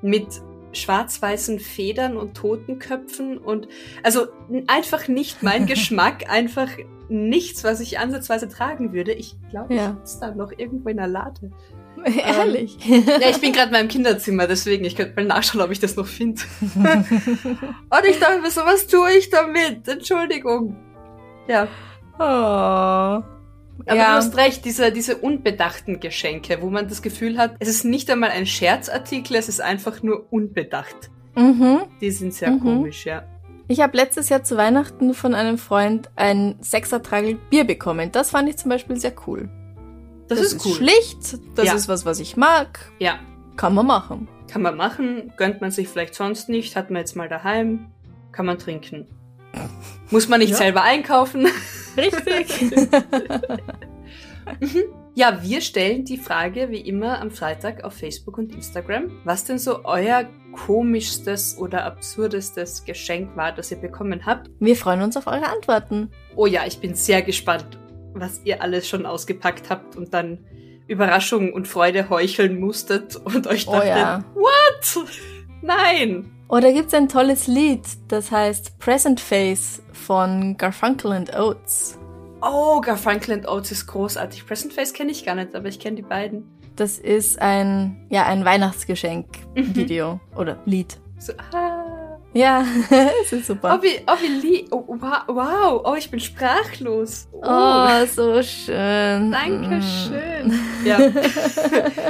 mit 0.00 0.26
schwarz-weißen 0.74 1.60
Federn 1.60 2.16
und 2.16 2.34
Totenköpfen 2.34 3.38
und 3.38 3.68
also 4.02 4.26
einfach 4.66 5.08
nicht 5.08 5.42
mein 5.42 5.66
Geschmack, 5.66 6.30
einfach 6.30 6.68
nichts, 7.08 7.64
was 7.64 7.80
ich 7.80 7.98
ansatzweise 7.98 8.48
tragen 8.48 8.92
würde. 8.92 9.12
Ich 9.12 9.36
glaube, 9.50 9.74
ja. 9.74 9.96
ich 10.04 10.12
da 10.20 10.34
noch 10.34 10.52
irgendwo 10.56 10.88
in 10.88 10.96
der 10.96 11.08
Lade. 11.08 11.50
Ehrlich? 12.04 12.76
Ähm, 12.88 13.04
ja, 13.06 13.30
ich 13.30 13.40
bin 13.40 13.52
gerade 13.52 13.68
in 13.68 13.72
meinem 13.72 13.88
Kinderzimmer, 13.88 14.46
deswegen, 14.46 14.84
ich 14.84 14.96
könnte 14.96 15.14
mal 15.16 15.26
nachschauen, 15.26 15.62
ob 15.62 15.70
ich 15.70 15.80
das 15.80 15.96
noch 15.96 16.06
finde. 16.06 16.42
und 16.60 18.04
ich 18.08 18.18
dachte 18.18 18.40
mir 18.40 18.50
so, 18.50 18.62
was 18.62 18.86
tue 18.86 19.12
ich 19.12 19.30
damit? 19.30 19.86
Entschuldigung. 19.88 20.76
Ja. 21.48 21.68
Oh. 22.18 23.33
Aber 23.86 23.96
ja. 23.96 24.06
du 24.06 24.12
hast 24.14 24.36
recht, 24.36 24.64
diese, 24.64 24.92
diese 24.92 25.16
unbedachten 25.16 26.00
Geschenke, 26.00 26.58
wo 26.60 26.70
man 26.70 26.88
das 26.88 27.02
Gefühl 27.02 27.38
hat, 27.38 27.56
es 27.58 27.68
ist 27.68 27.84
nicht 27.84 28.10
einmal 28.10 28.30
ein 28.30 28.46
Scherzartikel, 28.46 29.36
es 29.36 29.48
ist 29.48 29.60
einfach 29.60 30.02
nur 30.02 30.32
unbedacht. 30.32 31.10
Mhm. 31.36 31.82
Die 32.00 32.10
sind 32.10 32.32
sehr 32.34 32.52
mhm. 32.52 32.60
komisch, 32.60 33.04
ja. 33.04 33.24
Ich 33.66 33.80
habe 33.80 33.96
letztes 33.96 34.28
Jahr 34.28 34.44
zu 34.44 34.56
Weihnachten 34.56 35.14
von 35.14 35.34
einem 35.34 35.56
Freund 35.56 36.10
ein 36.16 36.56
Sechsertragel 36.60 37.36
Bier 37.48 37.64
bekommen. 37.64 38.12
Das 38.12 38.30
fand 38.30 38.48
ich 38.48 38.56
zum 38.56 38.68
Beispiel 38.68 38.96
sehr 38.96 39.14
cool. 39.26 39.48
Das, 40.28 40.38
das 40.38 40.52
ist, 40.52 40.66
cool. 40.66 40.74
schlicht, 40.74 41.38
das 41.54 41.66
ja. 41.66 41.74
ist 41.74 41.88
was, 41.88 42.04
was 42.04 42.20
ich 42.20 42.36
mag. 42.36 42.92
Ja. 42.98 43.18
Kann 43.56 43.74
man 43.74 43.86
machen. 43.86 44.28
Kann 44.50 44.62
man 44.62 44.76
machen, 44.76 45.32
gönnt 45.36 45.60
man 45.60 45.70
sich 45.70 45.88
vielleicht 45.88 46.14
sonst 46.14 46.48
nicht, 46.48 46.76
hat 46.76 46.90
man 46.90 47.00
jetzt 47.00 47.16
mal 47.16 47.28
daheim, 47.28 47.86
kann 48.32 48.46
man 48.46 48.58
trinken. 48.58 49.06
Muss 50.10 50.28
man 50.28 50.40
nicht 50.40 50.50
ja. 50.50 50.56
selber 50.56 50.82
einkaufen. 50.82 51.46
Richtig. 51.96 52.90
Mhm. 54.60 54.84
ja, 55.14 55.42
wir 55.42 55.60
stellen 55.60 56.04
die 56.04 56.18
Frage 56.18 56.70
wie 56.70 56.80
immer 56.80 57.20
am 57.20 57.30
Freitag 57.30 57.84
auf 57.84 57.94
Facebook 57.94 58.38
und 58.38 58.54
Instagram, 58.54 59.10
was 59.24 59.44
denn 59.44 59.58
so 59.58 59.84
euer 59.84 60.28
komischstes 60.52 61.56
oder 61.58 61.84
absurdestes 61.84 62.84
Geschenk 62.84 63.36
war, 63.36 63.52
das 63.52 63.70
ihr 63.70 63.78
bekommen 63.78 64.26
habt. 64.26 64.50
Wir 64.60 64.76
freuen 64.76 65.02
uns 65.02 65.16
auf 65.16 65.26
eure 65.26 65.48
Antworten. 65.48 66.10
Oh 66.36 66.46
ja, 66.46 66.66
ich 66.66 66.78
bin 66.78 66.94
sehr 66.94 67.22
gespannt, 67.22 67.78
was 68.12 68.40
ihr 68.44 68.62
alles 68.62 68.88
schon 68.88 69.06
ausgepackt 69.06 69.70
habt 69.70 69.96
und 69.96 70.14
dann 70.14 70.44
Überraschung 70.86 71.52
und 71.52 71.66
Freude 71.66 72.10
heucheln 72.10 72.60
musstet 72.60 73.16
und 73.16 73.46
euch 73.46 73.66
dachtet, 73.66 73.82
oh 73.82 73.86
ja. 73.86 74.24
what? 74.34 75.06
Nein! 75.62 76.33
Oder 76.48 76.72
gibt 76.72 76.88
es 76.88 76.94
ein 76.94 77.08
tolles 77.08 77.46
Lied, 77.46 77.82
das 78.08 78.30
heißt 78.30 78.78
Present 78.78 79.20
Face 79.20 79.82
von 79.92 80.56
Garfunkel 80.56 81.12
and 81.12 81.34
Oates. 81.34 81.98
Oh, 82.42 82.80
Garfunkel 82.80 83.34
and 83.34 83.48
Oates 83.48 83.72
ist 83.72 83.86
großartig. 83.86 84.46
Present 84.46 84.72
Face 84.72 84.92
kenne 84.92 85.10
ich 85.10 85.24
gar 85.24 85.34
nicht, 85.34 85.54
aber 85.54 85.68
ich 85.68 85.80
kenne 85.80 85.96
die 85.96 86.02
beiden. 86.02 86.44
Das 86.76 86.98
ist 86.98 87.40
ein, 87.40 88.06
ja, 88.10 88.24
ein 88.26 88.44
Weihnachtsgeschenk-Video 88.44 90.14
mhm. 90.14 90.20
oder 90.36 90.58
Lied. 90.66 90.98
So, 91.18 91.32
ah. 91.52 91.94
Ja, 92.34 92.64
es 93.22 93.32
ist 93.32 93.46
super. 93.46 93.78
Oh, 93.78 93.82
wie, 93.82 94.00
oh, 94.08 94.42
wie. 94.42 94.66
Oh, 94.72 94.84
wow, 94.88 95.80
oh, 95.84 95.94
ich 95.94 96.10
bin 96.10 96.18
sprachlos. 96.18 97.28
Oh, 97.32 97.46
oh 97.46 98.06
so 98.06 98.42
schön. 98.42 99.30
Dankeschön. 99.30 100.48
Mm. 100.48 100.60
Ja. 100.84 100.98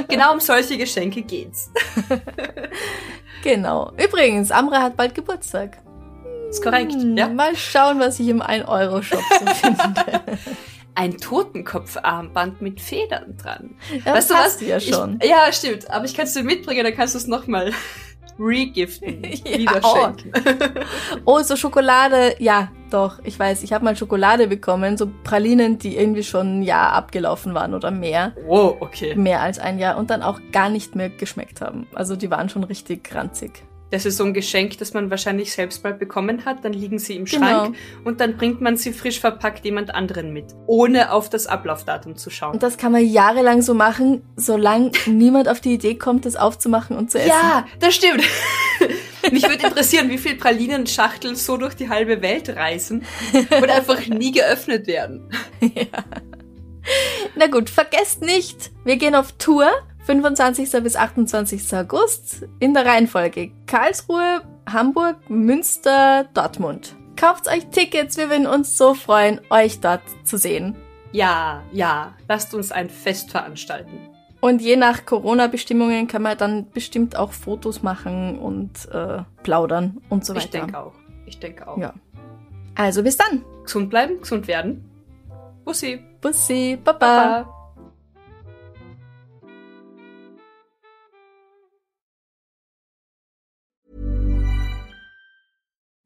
genau 0.09 0.33
um 0.33 0.41
solche 0.41 0.77
Geschenke 0.77 1.21
geht's. 1.21 1.71
Genau. 3.45 3.93
Übrigens, 3.97 4.51
Amra 4.51 4.81
hat 4.81 4.97
bald 4.97 5.15
Geburtstag. 5.15 5.77
Ist 6.49 6.61
korrekt, 6.61 6.93
hm, 6.93 7.17
ja. 7.17 7.27
Mal 7.29 7.55
schauen, 7.55 7.99
was 7.99 8.19
ich 8.19 8.27
im 8.27 8.41
1-Euro-Shop 8.41 9.21
so 9.39 9.53
finde. 9.53 10.37
Ein 10.95 11.17
Totenkopfarmband 11.17 12.61
mit 12.61 12.79
Federn 12.79 13.35
dran. 13.37 13.75
Ja, 14.05 14.13
weißt 14.13 14.29
du 14.29 14.33
was? 14.33 14.61
Ja, 14.61 14.79
schon. 14.79 15.19
Ich, 15.21 15.29
ja, 15.29 15.51
stimmt. 15.51 15.89
Aber 15.91 16.05
ich 16.05 16.15
kann 16.15 16.25
es 16.25 16.33
dir 16.33 16.43
mitbringen, 16.43 16.85
dann 16.85 16.95
kannst 16.95 17.15
du 17.15 17.17
es 17.19 17.27
nochmal 17.27 17.73
regiften, 18.39 19.23
ja. 19.45 19.79
Oh. 19.83 20.07
oh, 21.25 21.39
so 21.41 21.55
Schokolade, 21.55 22.35
ja, 22.39 22.69
doch, 22.89 23.19
ich 23.23 23.37
weiß, 23.37 23.63
ich 23.63 23.73
habe 23.73 23.83
mal 23.83 23.95
Schokolade 23.95 24.47
bekommen, 24.47 24.97
so 24.97 25.09
Pralinen, 25.23 25.79
die 25.79 25.97
irgendwie 25.97 26.23
schon 26.23 26.59
ein 26.59 26.63
Jahr 26.63 26.93
abgelaufen 26.93 27.53
waren 27.53 27.73
oder 27.73 27.91
mehr. 27.91 28.33
Oh, 28.47 28.75
okay. 28.79 29.15
Mehr 29.15 29.41
als 29.41 29.59
ein 29.59 29.79
Jahr 29.79 29.97
und 29.97 30.09
dann 30.09 30.21
auch 30.21 30.39
gar 30.51 30.69
nicht 30.69 30.95
mehr 30.95 31.09
geschmeckt 31.09 31.61
haben. 31.61 31.87
Also 31.93 32.15
die 32.15 32.29
waren 32.29 32.49
schon 32.49 32.63
richtig 32.63 33.13
ranzig. 33.13 33.63
Das 33.95 34.05
ist 34.05 34.17
so 34.17 34.25
ein 34.25 34.33
Geschenk, 34.33 34.77
das 34.79 34.93
man 34.93 35.09
wahrscheinlich 35.09 35.53
selbst 35.53 35.81
mal 35.85 35.93
bekommen 35.93 36.43
hat. 36.43 36.65
Dann 36.65 36.73
liegen 36.73 36.99
sie 36.99 37.15
im 37.15 37.23
genau. 37.23 37.45
Schrank 37.45 37.77
und 38.03 38.19
dann 38.19 38.35
bringt 38.35 38.59
man 38.59 38.75
sie 38.75 38.91
frisch 38.91 39.21
verpackt 39.21 39.63
jemand 39.63 39.95
anderen 39.95 40.33
mit, 40.33 40.47
ohne 40.67 41.13
auf 41.13 41.29
das 41.29 41.47
Ablaufdatum 41.47 42.17
zu 42.17 42.29
schauen. 42.29 42.55
Und 42.55 42.63
das 42.63 42.77
kann 42.77 42.91
man 42.91 43.07
jahrelang 43.07 43.61
so 43.61 43.73
machen, 43.73 44.21
solange 44.35 44.91
niemand 45.05 45.47
auf 45.47 45.61
die 45.61 45.75
Idee 45.75 45.95
kommt, 45.95 46.25
das 46.25 46.35
aufzumachen 46.35 46.97
und 46.97 47.09
zu 47.09 47.19
essen. 47.19 47.29
Ja, 47.29 47.65
das 47.79 47.95
stimmt. 47.95 48.21
Mich 49.31 49.47
würde 49.47 49.65
interessieren, 49.65 50.09
wie 50.09 50.17
viel 50.17 50.35
Pralinenschachteln 50.35 51.37
so 51.37 51.55
durch 51.55 51.75
die 51.75 51.87
halbe 51.87 52.21
Welt 52.21 52.49
reisen 52.49 53.05
und 53.33 53.69
einfach 53.69 54.05
nie 54.07 54.33
geöffnet 54.33 54.87
werden. 54.87 55.29
Ja. 55.73 56.03
Na 57.35 57.47
gut, 57.47 57.69
vergesst 57.71 58.21
nicht, 58.21 58.71
wir 58.83 58.97
gehen 58.97 59.15
auf 59.15 59.31
Tour 59.31 59.71
25. 60.05 60.83
bis 60.83 60.95
28. 60.95 61.75
August 61.75 62.45
in 62.59 62.75
der 62.75 62.85
Reihenfolge 62.85 63.51
Karlsruhe, 63.65 64.41
Hamburg, 64.71 65.17
Münster, 65.29 66.25
Dortmund. 66.35 66.95
Kauft 67.15 67.47
euch 67.47 67.65
Tickets, 67.71 68.15
wir 68.15 68.29
würden 68.29 68.45
uns 68.45 68.77
so 68.77 68.93
freuen, 68.93 69.41
euch 69.49 69.79
dort 69.79 70.03
zu 70.23 70.37
sehen. 70.37 70.75
Ja, 71.11 71.63
ja, 71.71 72.13
lasst 72.27 72.53
uns 72.53 72.71
ein 72.71 72.91
Fest 72.91 73.31
veranstalten. 73.31 73.97
Und 74.41 74.61
je 74.61 74.75
nach 74.75 75.07
Corona-Bestimmungen 75.07 76.07
kann 76.07 76.21
man 76.21 76.37
dann 76.37 76.69
bestimmt 76.69 77.15
auch 77.15 77.31
Fotos 77.31 77.81
machen 77.81 78.37
und 78.37 78.87
äh, 78.91 79.23
plaudern 79.41 80.01
und 80.09 80.23
so 80.23 80.35
weiter. 80.35 80.45
Ich 80.45 80.51
denke 80.51 80.77
auch. 80.77 80.93
Ich 81.25 81.39
denke 81.39 81.67
auch. 81.67 81.79
Ja. 81.79 81.95
Also 82.75 83.01
bis 83.01 83.17
dann. 83.17 83.43
Gesund 83.63 83.89
bleiben, 83.89 84.19
gesund 84.19 84.47
werden. 84.47 84.87
Bussi. 85.63 85.99
Bussi. 86.21 86.77
Baba. 86.83 86.99
Baba. 86.99 87.54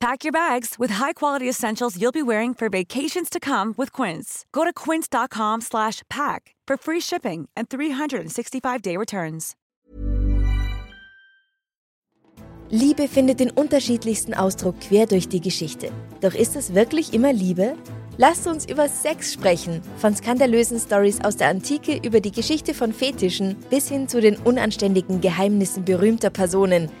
Pack 0.00 0.24
your 0.24 0.32
bags 0.32 0.76
with 0.78 0.92
high-quality 0.92 1.48
essentials 1.48 1.96
you'll 2.00 2.12
be 2.12 2.22
wearing 2.22 2.54
for 2.54 2.68
vacations 2.68 3.28
to 3.30 3.40
come 3.40 3.74
with 3.76 3.92
Quince. 3.92 4.44
Go 4.52 4.64
to 4.64 4.72
quince.com/pack 4.72 6.54
for 6.68 6.76
free 6.76 7.00
shipping 7.00 7.48
and 7.56 7.68
365-day 7.68 8.96
returns. 8.96 9.54
Liebe 12.70 13.08
findet 13.08 13.40
den 13.40 13.50
unterschiedlichsten 13.50 14.34
Ausdruck 14.34 14.78
quer 14.80 15.06
durch 15.06 15.28
die 15.28 15.40
Geschichte. 15.40 15.90
Doch 16.20 16.34
ist 16.34 16.54
es 16.54 16.74
wirklich 16.74 17.14
immer 17.14 17.32
Liebe? 17.32 17.76
Lasst 18.18 18.46
uns 18.46 18.66
über 18.66 18.88
Sex 18.88 19.32
sprechen, 19.32 19.80
von 19.96 20.14
skandalösen 20.14 20.78
Stories 20.78 21.24
aus 21.24 21.36
der 21.36 21.48
Antike 21.48 21.98
über 22.04 22.20
die 22.20 22.32
Geschichte 22.32 22.74
von 22.74 22.92
Fetischen 22.92 23.56
bis 23.70 23.88
hin 23.88 24.06
zu 24.06 24.20
den 24.20 24.36
unanständigen 24.36 25.20
Geheimnissen 25.20 25.84
berühmter 25.84 26.30
Personen– 26.30 26.90